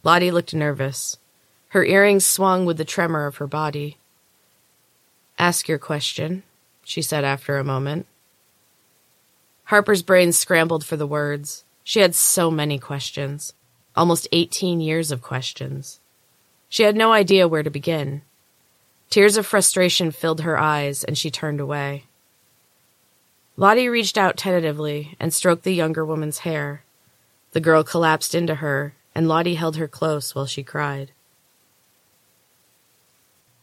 Lottie 0.05 0.31
looked 0.31 0.55
nervous. 0.55 1.17
Her 1.71 1.85
earrings 1.85 2.25
swung 2.25 2.65
with 2.65 2.77
the 2.77 2.85
tremor 2.85 3.27
of 3.27 3.39
her 3.39 3.49
body. 3.49 3.99
Ask 5.37 5.67
your 5.67 5.79
question, 5.79 6.45
she 6.85 7.03
said 7.03 7.25
after 7.25 7.59
a 7.59 7.65
moment. 7.65 8.07
Harper's 9.65 10.03
brain 10.03 10.31
scrambled 10.31 10.85
for 10.85 10.97
the 10.97 11.09
words. 11.09 11.65
She 11.85 12.01
had 12.01 12.15
so 12.15 12.51
many 12.51 12.79
questions, 12.79 13.53
almost 13.95 14.27
18 14.33 14.81
years 14.81 15.13
of 15.13 15.23
questions. 15.23 16.01
She 16.71 16.83
had 16.83 16.97
no 16.97 17.13
idea 17.13 17.47
where 17.47 17.63
to 17.63 17.71
begin. 17.71 18.23
Tears 19.11 19.37
of 19.37 19.47
frustration 19.47 20.11
filled 20.11 20.41
her 20.41 20.59
eyes, 20.59 21.05
and 21.05 21.17
she 21.17 21.31
turned 21.31 21.61
away. 21.61 22.05
Lottie 23.57 23.89
reached 23.89 24.19
out 24.19 24.37
tentatively 24.39 25.15
and 25.21 25.33
stroked 25.33 25.63
the 25.63 25.75
younger 25.75 26.05
woman's 26.05 26.39
hair. 26.39 26.85
The 27.53 27.61
girl 27.61 27.85
collapsed 27.85 28.35
into 28.35 28.57
her, 28.57 28.95
and 29.15 29.29
Lottie 29.29 29.55
held 29.55 29.77
her 29.77 29.87
close 29.87 30.35
while 30.35 30.47
she 30.47 30.65
cried. 30.65 31.13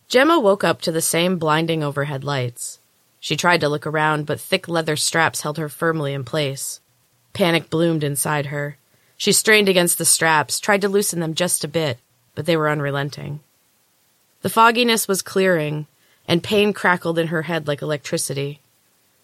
Gemma 0.08 0.40
woke 0.40 0.64
up 0.64 0.82
to 0.82 0.92
the 0.92 1.02
same 1.02 1.38
blinding 1.38 1.84
overhead 1.84 2.24
lights. 2.24 2.80
She 3.20 3.36
tried 3.36 3.62
to 3.62 3.70
look 3.70 3.88
around, 3.88 4.26
but 4.26 4.40
thick 4.40 4.68
leather 4.68 4.96
straps 4.96 5.42
held 5.42 5.58
her 5.58 5.70
firmly 5.70 6.14
in 6.14 6.24
place. 6.24 6.81
Panic 7.34 7.70
bloomed 7.70 8.04
inside 8.04 8.48
her. 8.48 8.78
She 9.18 9.32
strained 9.32 9.70
against 9.70 9.98
the 9.98 10.06
straps, 10.06 10.60
tried 10.60 10.82
to 10.82 10.90
loosen 10.90 11.20
them 11.20 11.34
just 11.34 11.64
a 11.64 11.68
bit, 11.68 12.00
but 12.36 12.46
they 12.46 12.58
were 12.58 12.70
unrelenting. 12.70 13.42
The 14.42 14.50
fogginess 14.50 15.08
was 15.08 15.22
clearing, 15.22 15.88
and 16.28 16.44
pain 16.44 16.74
crackled 16.74 17.20
in 17.20 17.28
her 17.28 17.44
head 17.44 17.68
like 17.68 17.82
electricity. 17.82 18.62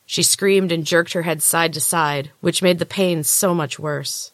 She 0.05 0.23
screamed 0.23 0.71
and 0.71 0.85
jerked 0.85 1.13
her 1.13 1.23
head 1.23 1.41
side 1.41 1.73
to 1.73 1.81
side, 1.81 2.31
which 2.41 2.61
made 2.61 2.79
the 2.79 2.85
pain 2.85 3.23
so 3.23 3.53
much 3.53 3.79
worse. 3.79 4.31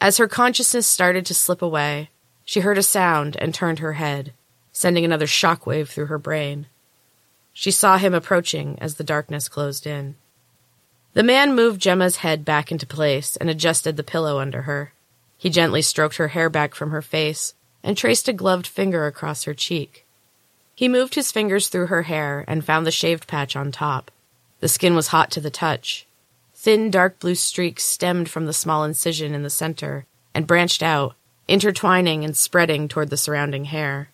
As 0.00 0.18
her 0.18 0.28
consciousness 0.28 0.86
started 0.86 1.24
to 1.26 1.34
slip 1.34 1.62
away, 1.62 2.10
she 2.44 2.60
heard 2.60 2.78
a 2.78 2.82
sound 2.82 3.36
and 3.40 3.54
turned 3.54 3.78
her 3.78 3.94
head 3.94 4.32
sending 4.76 5.06
another 5.06 5.24
shockwave 5.24 5.88
through 5.88 6.04
her 6.04 6.18
brain. 6.18 6.66
She 7.54 7.70
saw 7.70 7.96
him 7.96 8.12
approaching 8.12 8.76
as 8.78 8.96
the 8.96 9.04
darkness 9.04 9.48
closed 9.48 9.86
in. 9.86 10.16
The 11.16 11.22
man 11.22 11.54
moved 11.54 11.80
Gemma's 11.80 12.16
head 12.16 12.44
back 12.44 12.70
into 12.70 12.86
place 12.86 13.36
and 13.36 13.48
adjusted 13.48 13.96
the 13.96 14.02
pillow 14.02 14.38
under 14.38 14.62
her. 14.62 14.92
He 15.38 15.48
gently 15.48 15.80
stroked 15.80 16.16
her 16.16 16.28
hair 16.28 16.50
back 16.50 16.74
from 16.74 16.90
her 16.90 17.00
face 17.00 17.54
and 17.82 17.96
traced 17.96 18.28
a 18.28 18.34
gloved 18.34 18.66
finger 18.66 19.06
across 19.06 19.44
her 19.44 19.54
cheek. 19.54 20.04
He 20.74 20.88
moved 20.90 21.14
his 21.14 21.32
fingers 21.32 21.70
through 21.70 21.86
her 21.86 22.02
hair 22.02 22.44
and 22.46 22.62
found 22.62 22.86
the 22.86 22.90
shaved 22.90 23.26
patch 23.26 23.56
on 23.56 23.72
top. 23.72 24.10
The 24.60 24.68
skin 24.68 24.94
was 24.94 25.08
hot 25.08 25.30
to 25.30 25.40
the 25.40 25.48
touch. 25.48 26.06
Thin 26.54 26.90
dark 26.90 27.18
blue 27.18 27.34
streaks 27.34 27.84
stemmed 27.84 28.28
from 28.28 28.44
the 28.44 28.52
small 28.52 28.84
incision 28.84 29.32
in 29.32 29.42
the 29.42 29.48
center 29.48 30.04
and 30.34 30.46
branched 30.46 30.82
out, 30.82 31.14
intertwining 31.48 32.26
and 32.26 32.36
spreading 32.36 32.88
toward 32.88 33.08
the 33.08 33.16
surrounding 33.16 33.64
hair. 33.64 34.10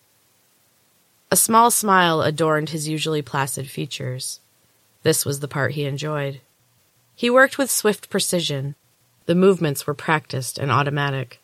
A 1.29 1.35
small 1.35 1.69
smile 1.69 2.21
adorned 2.21 2.69
his 2.69 2.87
usually 2.87 3.21
placid 3.21 3.69
features. 3.69 4.39
This 5.01 5.25
was 5.25 5.41
the 5.41 5.49
part 5.49 5.73
he 5.73 5.83
enjoyed. 5.83 6.39
He 7.15 7.29
worked 7.29 7.57
with 7.57 7.69
swift 7.69 8.09
precision. 8.09 8.75
The 9.25 9.35
movements 9.35 9.85
were 9.85 9.93
practiced 9.93 10.57
and 10.57 10.71
automatic. 10.71 11.39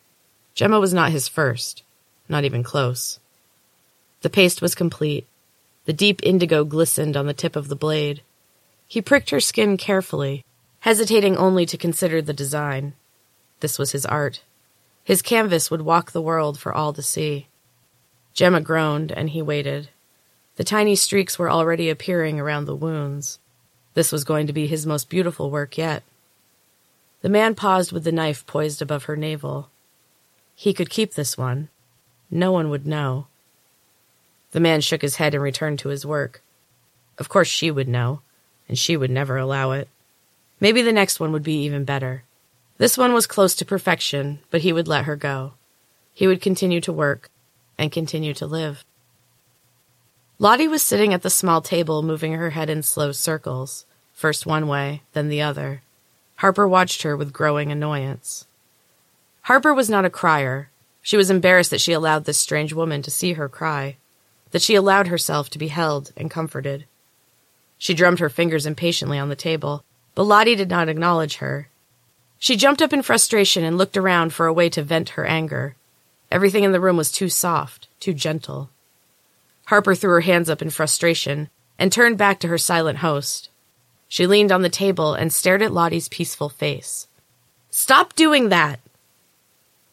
Gemma 0.56 0.80
was 0.80 0.94
not 0.94 1.12
his 1.12 1.28
first, 1.28 1.84
not 2.28 2.44
even 2.44 2.64
close. 2.64 3.20
The 4.22 4.30
paste 4.30 4.62
was 4.62 4.76
complete. 4.76 5.28
The 5.86 5.94
deep 5.94 6.20
indigo 6.24 6.64
glistened 6.66 7.16
on 7.16 7.26
the 7.26 7.34
tip 7.34 7.56
of 7.56 7.68
the 7.68 7.76
blade. 7.76 8.22
He 8.88 9.02
pricked 9.02 9.30
her 9.30 9.40
skin 9.40 9.78
carefully, 9.78 10.44
hesitating 10.82 11.38
only 11.38 11.66
to 11.68 11.78
consider 11.78 12.22
the 12.22 12.34
design. 12.34 12.94
This 13.60 13.80
was 13.80 13.92
his 13.92 14.06
art. 14.06 14.42
His 15.04 15.22
canvas 15.22 15.72
would 15.72 15.82
walk 15.82 16.12
the 16.12 16.22
world 16.22 16.60
for 16.60 16.74
all 16.74 16.94
to 16.94 17.02
see. 17.02 17.48
Gemma 18.34 18.62
groaned, 18.62 19.12
and 19.12 19.30
he 19.30 19.42
waited. 19.42 19.90
The 20.58 20.64
tiny 20.64 20.96
streaks 20.96 21.40
were 21.40 21.50
already 21.50 21.90
appearing 21.90 22.40
around 22.40 22.66
the 22.66 22.76
wounds. 22.76 23.40
This 24.00 24.14
was 24.14 24.24
going 24.24 24.48
to 24.48 24.54
be 24.54 24.66
his 24.66 24.86
most 24.86 25.10
beautiful 25.10 25.52
work 25.52 25.78
yet. 25.78 26.04
The 27.22 27.28
man 27.28 27.54
paused 27.54 27.92
with 27.92 28.06
the 28.06 28.14
knife 28.14 28.46
poised 28.46 28.82
above 28.82 29.04
her 29.04 29.18
navel. 29.18 29.68
He 30.56 30.74
could 30.74 30.90
keep 30.90 31.16
this 31.16 31.38
one. 31.38 31.68
No 32.32 32.54
one 32.54 32.70
would 32.70 32.88
know. 32.88 33.28
The 34.52 34.62
man 34.62 34.80
shook 34.80 35.02
his 35.02 35.18
head 35.18 35.34
and 35.34 35.44
returned 35.44 35.80
to 35.80 35.90
his 35.90 36.06
work. 36.06 36.42
Of 37.18 37.28
course 37.28 37.50
she 37.50 37.70
would 37.72 37.90
know, 37.90 38.22
and 38.70 38.80
she 38.80 38.96
would 38.96 39.12
never 39.12 39.36
allow 39.36 39.72
it. 39.72 39.90
Maybe 40.62 40.82
the 40.82 40.94
next 40.94 41.20
one 41.20 41.34
would 41.34 41.44
be 41.44 41.62
even 41.64 41.84
better. 41.84 42.24
This 42.78 42.98
one 42.98 43.12
was 43.12 43.28
close 43.28 43.54
to 43.56 43.66
perfection, 43.66 44.40
but 44.50 44.62
he 44.62 44.72
would 44.72 44.88
let 44.88 45.04
her 45.04 45.18
go. 45.18 45.56
He 46.14 46.26
would 46.26 46.40
continue 46.40 46.80
to 46.80 46.94
work, 46.94 47.30
and 47.78 47.92
continue 47.92 48.34
to 48.36 48.48
live. 48.48 48.86
Lottie 50.42 50.70
was 50.70 50.84
sitting 50.84 51.14
at 51.14 51.22
the 51.22 51.30
small 51.30 51.60
table, 51.60 52.02
moving 52.02 52.32
her 52.36 52.52
head 52.52 52.70
in 52.70 52.82
slow 52.82 53.12
circles, 53.12 53.86
first 54.20 54.46
one 54.46 54.68
way, 54.68 55.02
then 55.14 55.30
the 55.30 55.42
other. 55.42 55.82
Harper 56.36 56.68
watched 56.68 57.04
her 57.04 57.16
with 57.16 57.32
growing 57.32 57.72
annoyance. 57.72 58.46
Harper 59.44 59.74
was 59.74 59.90
not 59.90 60.04
a 60.04 60.10
crier. 60.10 60.70
She 61.02 61.16
was 61.16 61.30
embarrassed 61.30 61.72
that 61.72 61.80
she 61.80 61.94
allowed 61.94 62.26
this 62.26 62.38
strange 62.38 62.74
woman 62.74 63.02
to 63.04 63.12
see 63.12 63.34
her 63.34 63.48
cry, 63.48 63.96
that 64.52 64.62
she 64.62 64.76
allowed 64.76 65.08
herself 65.08 65.50
to 65.52 65.58
be 65.58 65.70
held 65.70 66.12
and 66.18 66.30
comforted. 66.30 66.84
She 67.78 67.94
drummed 67.94 68.20
her 68.20 68.30
fingers 68.30 68.66
impatiently 68.66 69.18
on 69.18 69.30
the 69.30 69.38
table, 69.38 69.86
but 70.16 70.24
Lottie 70.24 70.56
did 70.56 70.70
not 70.70 70.90
acknowledge 70.90 71.38
her. 71.38 71.70
She 72.38 72.58
jumped 72.58 72.82
up 72.82 72.92
in 72.92 73.02
frustration 73.02 73.64
and 73.64 73.78
looked 73.78 73.96
around 73.96 74.34
for 74.34 74.48
a 74.48 74.54
way 74.54 74.68
to 74.72 74.84
vent 74.84 75.10
her 75.12 75.26
anger. 75.26 75.78
Everything 76.30 76.66
in 76.66 76.74
the 76.74 76.82
room 76.82 76.98
was 76.98 77.10
too 77.10 77.30
soft, 77.30 77.88
too 78.02 78.14
gentle. 78.14 78.70
Harper 79.68 79.96
threw 79.96 80.12
her 80.12 80.22
hands 80.22 80.50
up 80.50 80.62
in 80.62 80.70
frustration 80.70 81.50
and 81.78 81.90
turned 81.90 82.18
back 82.18 82.42
to 82.42 82.50
her 82.50 82.58
silent 82.58 83.00
host. 83.00 83.49
She 84.10 84.28
leaned 84.28 84.52
on 84.52 84.64
the 84.64 84.70
table 84.70 85.14
and 85.14 85.32
stared 85.32 85.62
at 85.62 85.72
Lottie's 85.72 86.10
peaceful 86.10 86.50
face. 86.50 87.08
Stop 87.70 88.16
doing 88.16 88.50
that! 88.50 88.80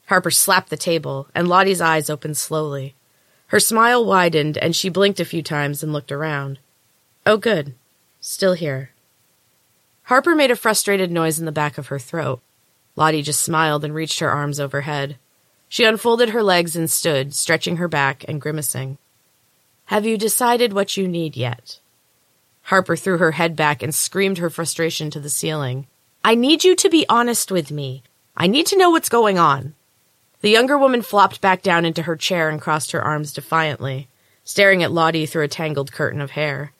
Harper 0.06 0.30
slapped 0.30 0.70
the 0.70 0.76
table, 0.76 1.28
and 1.34 1.46
Lottie's 1.46 1.80
eyes 1.80 2.08
opened 2.08 2.36
slowly. 2.36 2.94
Her 3.48 3.60
smile 3.60 4.04
widened, 4.04 4.56
and 4.56 4.74
she 4.74 4.88
blinked 4.88 5.20
a 5.20 5.24
few 5.24 5.42
times 5.42 5.82
and 5.82 5.92
looked 5.92 6.10
around. 6.10 6.58
Oh, 7.26 7.36
good. 7.36 7.74
Still 8.20 8.54
here. 8.54 8.90
Harper 10.04 10.34
made 10.34 10.50
a 10.50 10.56
frustrated 10.56 11.10
noise 11.10 11.38
in 11.38 11.44
the 11.44 11.52
back 11.52 11.76
of 11.76 11.88
her 11.88 11.98
throat. 11.98 12.40
Lottie 12.94 13.22
just 13.22 13.40
smiled 13.40 13.84
and 13.84 13.94
reached 13.94 14.20
her 14.20 14.30
arms 14.30 14.58
overhead. 14.58 15.18
She 15.68 15.84
unfolded 15.84 16.30
her 16.30 16.42
legs 16.42 16.74
and 16.74 16.90
stood, 16.90 17.34
stretching 17.34 17.76
her 17.76 17.88
back 17.88 18.24
and 18.26 18.40
grimacing. 18.40 18.98
Have 19.86 20.06
you 20.06 20.16
decided 20.16 20.72
what 20.72 20.96
you 20.96 21.06
need 21.06 21.36
yet? 21.36 21.80
Harper 22.66 22.96
threw 22.96 23.18
her 23.18 23.30
head 23.30 23.54
back 23.54 23.80
and 23.80 23.94
screamed 23.94 24.38
her 24.38 24.50
frustration 24.50 25.08
to 25.10 25.20
the 25.20 25.30
ceiling. 25.30 25.86
I 26.24 26.34
need 26.34 26.64
you 26.64 26.74
to 26.74 26.90
be 26.90 27.06
honest 27.08 27.52
with 27.52 27.70
me. 27.70 28.02
I 28.36 28.48
need 28.48 28.66
to 28.66 28.76
know 28.76 28.90
what's 28.90 29.08
going 29.08 29.38
on. 29.38 29.74
The 30.40 30.50
younger 30.50 30.76
woman 30.76 31.02
flopped 31.02 31.40
back 31.40 31.62
down 31.62 31.84
into 31.84 32.02
her 32.02 32.16
chair 32.16 32.50
and 32.50 32.60
crossed 32.60 32.90
her 32.90 33.00
arms 33.00 33.32
defiantly, 33.32 34.08
staring 34.42 34.82
at 34.82 34.90
Lottie 34.90 35.26
through 35.26 35.44
a 35.44 35.48
tangled 35.48 35.92
curtain 35.92 36.20
of 36.20 36.32
hair. 36.32 36.72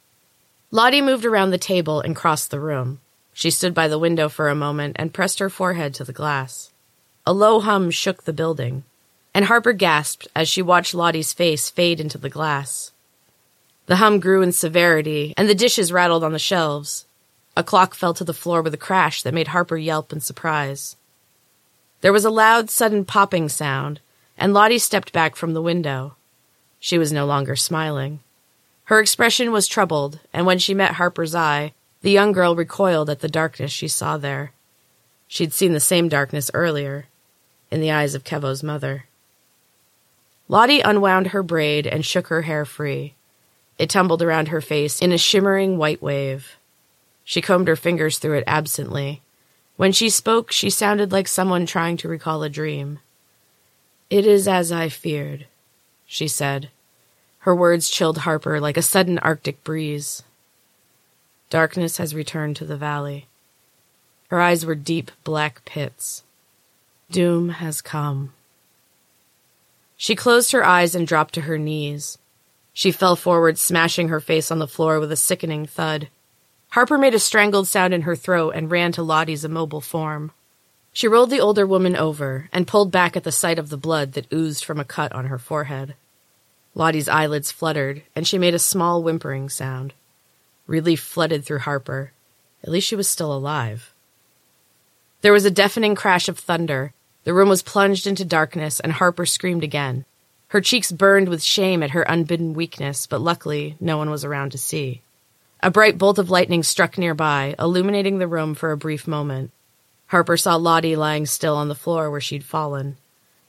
Lottie 0.73 1.01
moved 1.01 1.25
around 1.25 1.51
the 1.51 1.57
table 1.57 2.01
and 2.01 2.17
crossed 2.17 2.51
the 2.51 2.59
room. 2.59 3.01
She 3.33 3.53
stood 3.53 3.73
by 3.73 3.87
the 3.87 3.99
window 3.99 4.29
for 4.29 4.49
a 4.49 4.57
moment 4.57 4.97
and 4.99 5.15
pressed 5.15 5.39
her 5.39 5.49
forehead 5.49 5.95
to 5.95 6.05
the 6.05 6.13
glass. 6.13 6.73
A 7.25 7.33
low 7.33 7.61
hum 7.61 7.93
shook 7.93 8.25
the 8.25 8.33
building, 8.33 8.83
and 9.33 9.45
Harper 9.45 9.73
gasped 9.73 10.27
as 10.35 10.49
she 10.49 10.63
watched 10.63 10.95
Lottie's 10.95 11.33
face 11.33 11.71
fade 11.71 12.01
into 12.01 12.19
the 12.19 12.29
glass. 12.29 12.91
The 13.87 13.97
hum 13.97 14.21
grew 14.21 14.43
in 14.43 14.53
severity, 14.53 15.33
and 15.37 15.49
the 15.49 15.55
dishes 15.55 15.93
rattled 15.93 16.25
on 16.25 16.33
the 16.33 16.39
shelves. 16.39 17.07
A 17.57 17.65
clock 17.65 17.95
fell 17.95 18.15
to 18.15 18.25
the 18.25 18.35
floor 18.35 18.61
with 18.63 18.75
a 18.75 18.79
crash 18.79 19.23
that 19.23 19.35
made 19.35 19.49
Harper 19.49 19.77
yelp 19.77 20.13
in 20.13 20.21
surprise. 20.21 20.97
There 22.03 22.13
was 22.13 22.25
a 22.25 22.31
loud, 22.31 22.69
sudden 22.69 23.05
popping 23.05 23.49
sound, 23.49 24.01
and 24.37 24.53
Lottie 24.53 24.79
stepped 24.79 25.13
back 25.13 25.35
from 25.35 25.55
the 25.55 25.63
window. 25.63 26.17
She 26.79 26.99
was 26.99 27.13
no 27.13 27.27
longer 27.27 27.57
smiling. 27.57 28.21
Her 28.85 29.01
expression 29.01 29.51
was 29.51 29.67
troubled, 29.67 30.21
and 30.33 30.47
when 30.47 30.59
she 30.59 30.75
met 30.75 30.93
Harper's 30.93 31.35
eye, 31.35 31.73
the 32.03 32.13
young 32.13 32.31
girl 32.31 32.55
recoiled 32.55 33.11
at 33.11 33.21
the 33.21 33.29
darkness 33.29 33.73
she 33.73 33.89
saw 33.89 34.17
there. 34.17 34.53
She'd 35.27 35.53
seen 35.53 35.73
the 35.73 35.81
same 35.81 36.09
darkness 36.09 36.51
earlier, 36.55 37.07
in 37.71 37.81
the 37.81 37.91
eyes 37.91 38.15
of 38.15 38.23
Kevo's 38.23 38.63
mother. 38.63 39.07
Lottie 40.49 40.81
unwound 40.81 41.29
her 41.29 41.43
braid 41.43 41.85
and 41.85 42.07
shook 42.07 42.29
her 42.29 42.43
hair 42.43 42.65
free. 42.65 43.16
It 43.79 43.91
tumbled 43.91 44.23
around 44.23 44.49
her 44.49 44.61
face 44.61 45.01
in 45.01 45.13
a 45.13 45.19
shimmering 45.19 45.77
white 45.79 46.01
wave. 46.01 46.57
She 47.25 47.43
combed 47.43 47.69
her 47.69 47.77
fingers 47.77 48.19
through 48.19 48.39
it 48.39 48.45
absently. 48.47 49.23
When 49.77 49.93
she 49.93 50.09
spoke, 50.09 50.51
she 50.51 50.71
sounded 50.71 51.13
like 51.13 51.29
someone 51.29 51.67
trying 51.67 51.97
to 51.99 52.09
recall 52.09 52.43
a 52.43 52.49
dream. 52.49 53.01
It 54.09 54.27
is 54.27 54.49
as 54.49 54.73
I 54.73 54.89
feared, 54.89 55.47
she 56.07 56.29
said. 56.29 56.71
Her 57.41 57.55
words 57.55 57.91
chilled 57.91 58.19
Harper 58.19 58.61
like 58.61 58.77
a 58.77 58.83
sudden 58.83 59.19
Arctic 59.19 59.63
breeze. 59.63 60.23
Darkness 61.51 61.99
has 61.99 62.15
returned 62.15 62.57
to 62.57 62.65
the 62.65 62.77
valley. 62.77 63.27
Her 64.29 64.41
eyes 64.41 64.65
were 64.65 64.75
deep 64.75 65.11
black 65.23 65.65
pits. 65.65 66.25
Doom 67.11 67.51
has 67.51 67.81
come. 67.81 68.33
She 69.97 70.17
closed 70.17 70.53
her 70.53 70.65
eyes 70.65 70.95
and 70.95 71.07
dropped 71.07 71.35
to 71.35 71.43
her 71.43 71.59
knees. 71.59 72.19
She 72.77 72.93
fell 72.93 73.17
forward, 73.17 73.57
smashing 73.57 74.09
her 74.09 74.21
face 74.21 74.51
on 74.51 74.59
the 74.59 74.69
floor 74.69 75.01
with 75.01 75.11
a 75.11 75.17
sickening 75.17 75.65
thud. 75.65 76.11
Harper 76.73 76.99
made 76.99 77.15
a 77.15 77.19
strangled 77.19 77.67
sound 77.67 77.95
in 77.95 78.03
her 78.03 78.15
throat 78.15 78.51
and 78.51 78.71
ran 78.71 78.93
to 78.93 79.03
Lottie's 79.03 79.47
immobile 79.47 79.81
form. 79.81 80.31
She 80.93 81.09
rolled 81.09 81.31
the 81.31 81.41
older 81.41 81.67
woman 81.67 81.97
over 81.97 82.51
and 82.53 82.67
pulled 82.67 82.93
back 82.93 83.17
at 83.17 83.25
the 83.25 83.33
sight 83.33 83.59
of 83.59 83.71
the 83.71 83.79
blood 83.79 84.13
that 84.13 84.31
oozed 84.31 84.63
from 84.63 84.79
a 84.79 84.85
cut 84.85 85.11
on 85.13 85.25
her 85.25 85.39
forehead. 85.39 85.95
Lottie's 86.75 87.09
eyelids 87.09 87.51
fluttered, 87.51 88.03
and 88.15 88.29
she 88.29 88.37
made 88.37 88.53
a 88.53 88.59
small 88.59 89.03
whimpering 89.03 89.49
sound. 89.49 89.95
Relief 90.67 91.01
flooded 91.01 91.47
through 91.47 91.61
Harper. 91.61 92.13
At 92.63 92.69
least 92.69 92.89
she 92.89 92.95
was 92.95 93.09
still 93.09 93.35
alive. 93.35 93.95
There 95.23 95.33
was 95.33 95.47
a 95.47 95.51
deafening 95.51 95.95
crash 95.95 96.29
of 96.29 96.39
thunder. 96.39 96.93
The 97.25 97.33
room 97.33 97.49
was 97.49 97.63
plunged 97.63 98.07
into 98.07 98.27
darkness, 98.27 98.81
and 98.81 98.93
Harper 98.93 99.25
screamed 99.25 99.65
again. 99.65 100.05
Her 100.49 100.61
cheeks 100.61 100.93
burned 100.93 101.29
with 101.29 101.43
shame 101.43 101.83
at 101.83 101.91
her 101.91 102.03
unbidden 102.03 102.55
weakness, 102.55 103.07
but 103.07 103.21
luckily 103.21 103.77
no 103.81 103.97
one 103.97 104.11
was 104.11 104.25
around 104.25 104.53
to 104.53 104.59
see. 104.59 105.03
A 105.61 105.71
bright 105.71 105.99
bolt 105.99 106.19
of 106.19 106.31
lightning 106.31 106.63
struck 106.63 106.97
nearby, 106.97 107.57
illuminating 107.59 108.19
the 108.19 108.29
room 108.29 108.55
for 108.55 108.71
a 108.71 108.77
brief 108.77 109.09
moment. 109.09 109.51
Harper 110.09 110.37
saw 110.37 110.55
Lottie 110.55 110.95
lying 110.95 111.27
still 111.27 111.57
on 111.57 111.69
the 111.69 111.75
floor 111.75 112.11
where 112.11 112.21
she'd 112.21 112.45
fallen. 112.45 112.97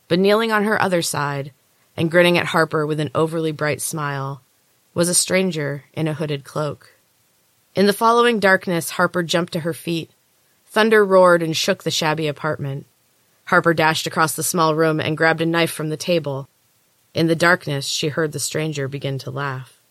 But 0.07 0.17
kneeling 0.17 0.51
on 0.51 0.63
her 0.63 0.81
other 0.81 1.03
side, 1.03 1.51
and 1.95 2.09
grinning 2.09 2.37
at 2.37 2.47
Harper 2.47 2.85
with 2.85 2.99
an 2.99 3.11
overly 3.13 3.51
bright 3.51 3.81
smile, 3.81 4.41
was 4.95 5.09
a 5.09 5.13
stranger 5.13 5.83
in 5.93 6.07
a 6.07 6.15
hooded 6.15 6.43
cloak. 6.43 6.93
In 7.75 7.85
the 7.85 7.93
following 7.93 8.39
darkness, 8.39 8.91
Harper 8.91 9.21
jumped 9.21 9.53
to 9.53 9.59
her 9.59 9.73
feet. 9.73 10.09
Thunder 10.65 11.05
roared 11.05 11.43
and 11.43 11.55
shook 11.55 11.83
the 11.83 11.91
shabby 11.91 12.27
apartment. 12.27 12.87
Harper 13.45 13.75
dashed 13.75 14.07
across 14.07 14.35
the 14.35 14.41
small 14.41 14.73
room 14.73 14.99
and 14.99 15.15
grabbed 15.15 15.41
a 15.41 15.45
knife 15.45 15.71
from 15.71 15.89
the 15.89 15.97
table. 15.97 16.49
In 17.17 17.25
the 17.25 17.35
darkness, 17.35 17.87
she 17.87 18.09
heard 18.09 18.31
the 18.31 18.39
stranger 18.39 18.87
begin 18.87 19.17
to 19.19 19.31
laugh. 19.31 19.81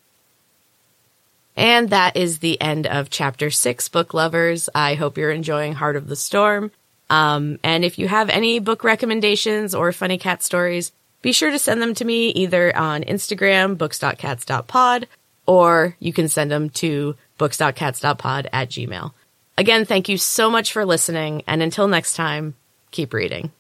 And 1.57 1.91
that 1.91 2.17
is 2.17 2.39
the 2.39 2.61
end 2.61 2.87
of 2.87 3.11
chapter 3.11 3.51
six, 3.51 3.89
book 3.89 4.15
lovers. 4.15 4.69
I 4.77 4.95
hope 4.95 5.19
you're 5.19 5.33
enjoying 5.33 5.73
Heart 5.73 5.97
of 5.97 6.07
the 6.07 6.15
Storm. 6.15 6.71
Um, 7.11 7.59
and 7.65 7.85
if 7.85 7.99
you 7.99 8.07
have 8.07 8.31
any 8.31 8.61
book 8.61 8.85
recommendations 8.85 9.75
or 9.75 9.91
funny 9.91 10.19
cat 10.19 10.45
stories, 10.45 10.93
be 11.21 11.33
sure 11.33 11.51
to 11.51 11.59
send 11.59 11.83
them 11.83 11.95
to 11.95 12.05
me 12.05 12.29
either 12.29 12.75
on 12.77 13.03
Instagram, 13.03 13.77
books.cats.pod, 13.77 15.09
or 15.47 15.97
you 15.99 16.12
can 16.12 16.29
send 16.29 16.53
them 16.53 16.71
to 16.71 17.17
books.cats.pod 17.39 18.49
at 18.53 18.69
gmail. 18.69 19.12
Again, 19.59 19.85
thank 19.85 20.09
you 20.09 20.17
so 20.17 20.49
much 20.49 20.73
for 20.73 20.85
listening, 20.85 21.43
and 21.49 21.61
until 21.61 21.89
next 21.89 22.15
time, 22.15 22.55
keep 22.93 23.12
reading. 23.12 23.51